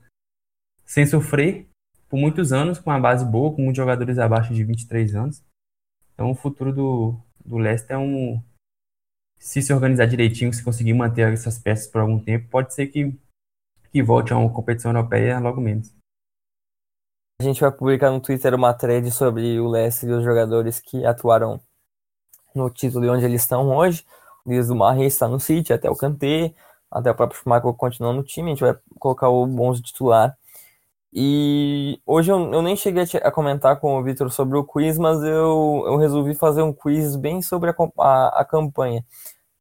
[0.90, 1.68] sem sofrer
[2.08, 5.40] por muitos anos, com uma base boa, com muitos jogadores abaixo de 23 anos.
[6.12, 7.16] Então o futuro do,
[7.46, 8.42] do Leicester é um.
[9.40, 13.18] Se se organizar direitinho, se conseguir manter essas peças por algum tempo, pode ser que,
[13.90, 15.92] que volte a uma competição europeia logo menos.
[17.40, 21.06] A gente vai publicar no Twitter uma thread sobre o Leicester e os jogadores que
[21.06, 21.58] atuaram
[22.54, 24.04] no título de onde eles estão hoje.
[24.44, 26.54] Desde o Marre está no City, até o Kanté,
[26.90, 28.50] até o próprio Schumacher continuando no time.
[28.50, 30.36] A gente vai colocar o Bonzo titular.
[31.12, 35.20] E hoje eu, eu nem cheguei a, comentar com o Vitor sobre o quiz, mas
[35.22, 39.04] eu, eu resolvi fazer um quiz bem sobre a, a, a campanha.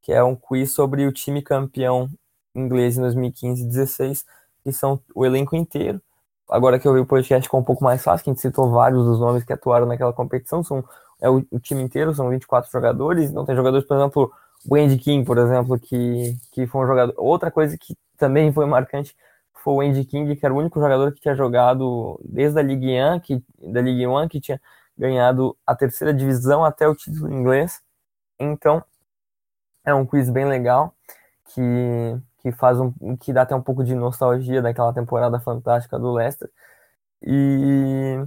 [0.02, 2.08] Que é um quiz sobre o time campeão
[2.54, 4.24] inglês em 2015 e 16,
[4.64, 6.00] que são o elenco inteiro.
[6.48, 8.70] Agora que eu vi o podcast com um pouco mais fácil, que a gente citou
[8.70, 10.84] vários dos nomes que atuaram naquela competição, são
[11.20, 14.32] é o, o time inteiro, são 24 jogadores, não tem jogadores, por exemplo,
[14.68, 17.14] o Andy King, por exemplo, que, que foi um jogador.
[17.16, 19.14] Outra coisa que também foi marcante
[19.62, 23.00] foi o Andy King, que era o único jogador que tinha jogado desde a Ligue
[23.00, 24.60] 1, que, da Ligue 1, que tinha
[24.96, 27.80] ganhado a terceira divisão até o título inglês.
[28.38, 28.82] Então,
[29.84, 30.94] é um quiz bem legal
[31.54, 31.62] que,
[32.38, 36.50] que faz um que dá até um pouco de nostalgia daquela temporada fantástica do Leicester.
[37.22, 38.18] E,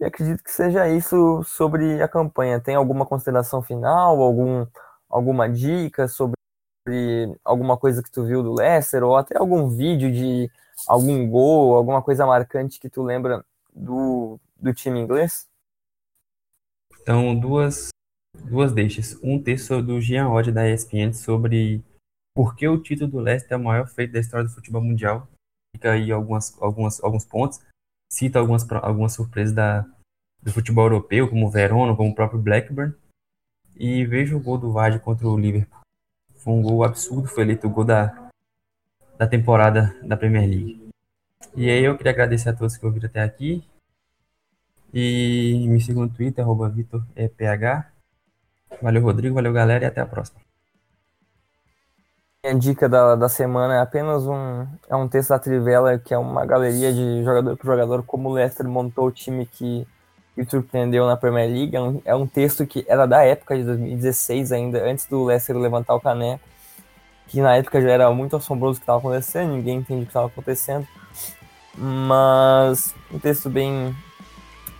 [0.00, 2.60] e acredito que seja isso sobre a campanha.
[2.60, 4.66] Tem alguma consideração final, algum
[5.08, 6.34] alguma dica sobre
[7.44, 10.50] alguma coisa que tu viu do Leicester ou até algum vídeo de
[10.86, 15.48] algum gol, alguma coisa marcante que tu lembra do, do time inglês?
[17.00, 17.88] Então, duas,
[18.44, 19.18] duas deixas.
[19.22, 21.82] Um texto do Jean Odd da ESPN sobre
[22.34, 25.28] por que o título do Leicester é o maior feito da história do futebol mundial.
[25.74, 27.60] Fica aí algumas, algumas, alguns pontos.
[28.10, 29.86] Cita algumas, algumas surpresas da,
[30.42, 32.94] do futebol europeu, como o Verona, como o próprio Blackburn.
[33.74, 35.80] E vejo o gol do Vardy contra o Liverpool.
[36.36, 38.21] Foi um gol absurdo, foi eleito o gol da,
[39.18, 40.82] da temporada da Premier League.
[41.54, 43.62] E aí eu queria agradecer a todos que ouviram até aqui.
[44.92, 47.86] E me sigam no Twitter, arroba VitorEPH.
[48.80, 49.34] Valeu, Rodrigo.
[49.34, 49.84] Valeu, galera.
[49.84, 50.40] E até a próxima.
[52.44, 56.18] A dica da, da semana é apenas um, é um texto da Trivela, que é
[56.18, 59.86] uma galeria de jogador por jogador, como o Leicester montou o time que,
[60.34, 61.76] que surpreendeu na Premier League.
[61.76, 65.56] É um, é um texto que era da época de 2016 ainda, antes do Leicester
[65.56, 66.42] levantar o caneco,
[67.32, 70.10] que na época já era muito assombroso o que estava acontecendo, ninguém entende o que
[70.10, 70.86] estava acontecendo.
[71.74, 73.96] Mas um texto bem,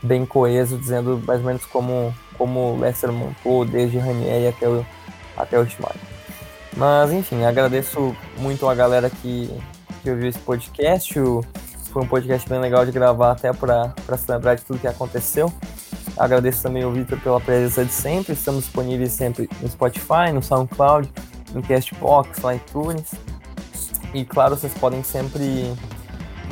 [0.03, 4.85] bem coeso, dizendo mais ou menos como, como o Leicester montou, desde Ranieri até o,
[5.35, 5.97] até o Schmeichel.
[6.77, 9.49] Mas, enfim, agradeço muito a galera que,
[10.03, 11.15] que ouviu esse podcast.
[11.91, 15.51] Foi um podcast bem legal de gravar, até para se lembrar de tudo que aconteceu.
[16.19, 18.35] Agradeço também o Victor pela presença de sempre.
[18.35, 21.11] Estamos disponíveis sempre no Spotify, no SoundCloud,
[21.53, 23.13] no Castbox, no iTunes.
[24.15, 25.73] E, claro, vocês podem sempre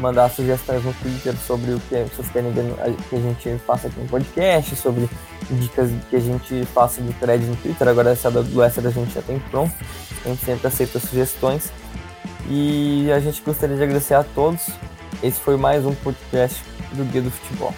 [0.01, 2.53] mandar sugestões no Twitter sobre o que vocês querem
[3.09, 5.09] que a gente faça aqui no podcast, sobre
[5.51, 7.88] dicas que a gente faça de thread no Twitter.
[7.88, 9.74] Agora essa do Lester a gente já tem pronto.
[10.24, 11.70] A gente sempre aceita sugestões.
[12.48, 14.68] E a gente gostaria de agradecer a todos.
[15.22, 17.74] Esse foi mais um podcast do Guia do Futebol.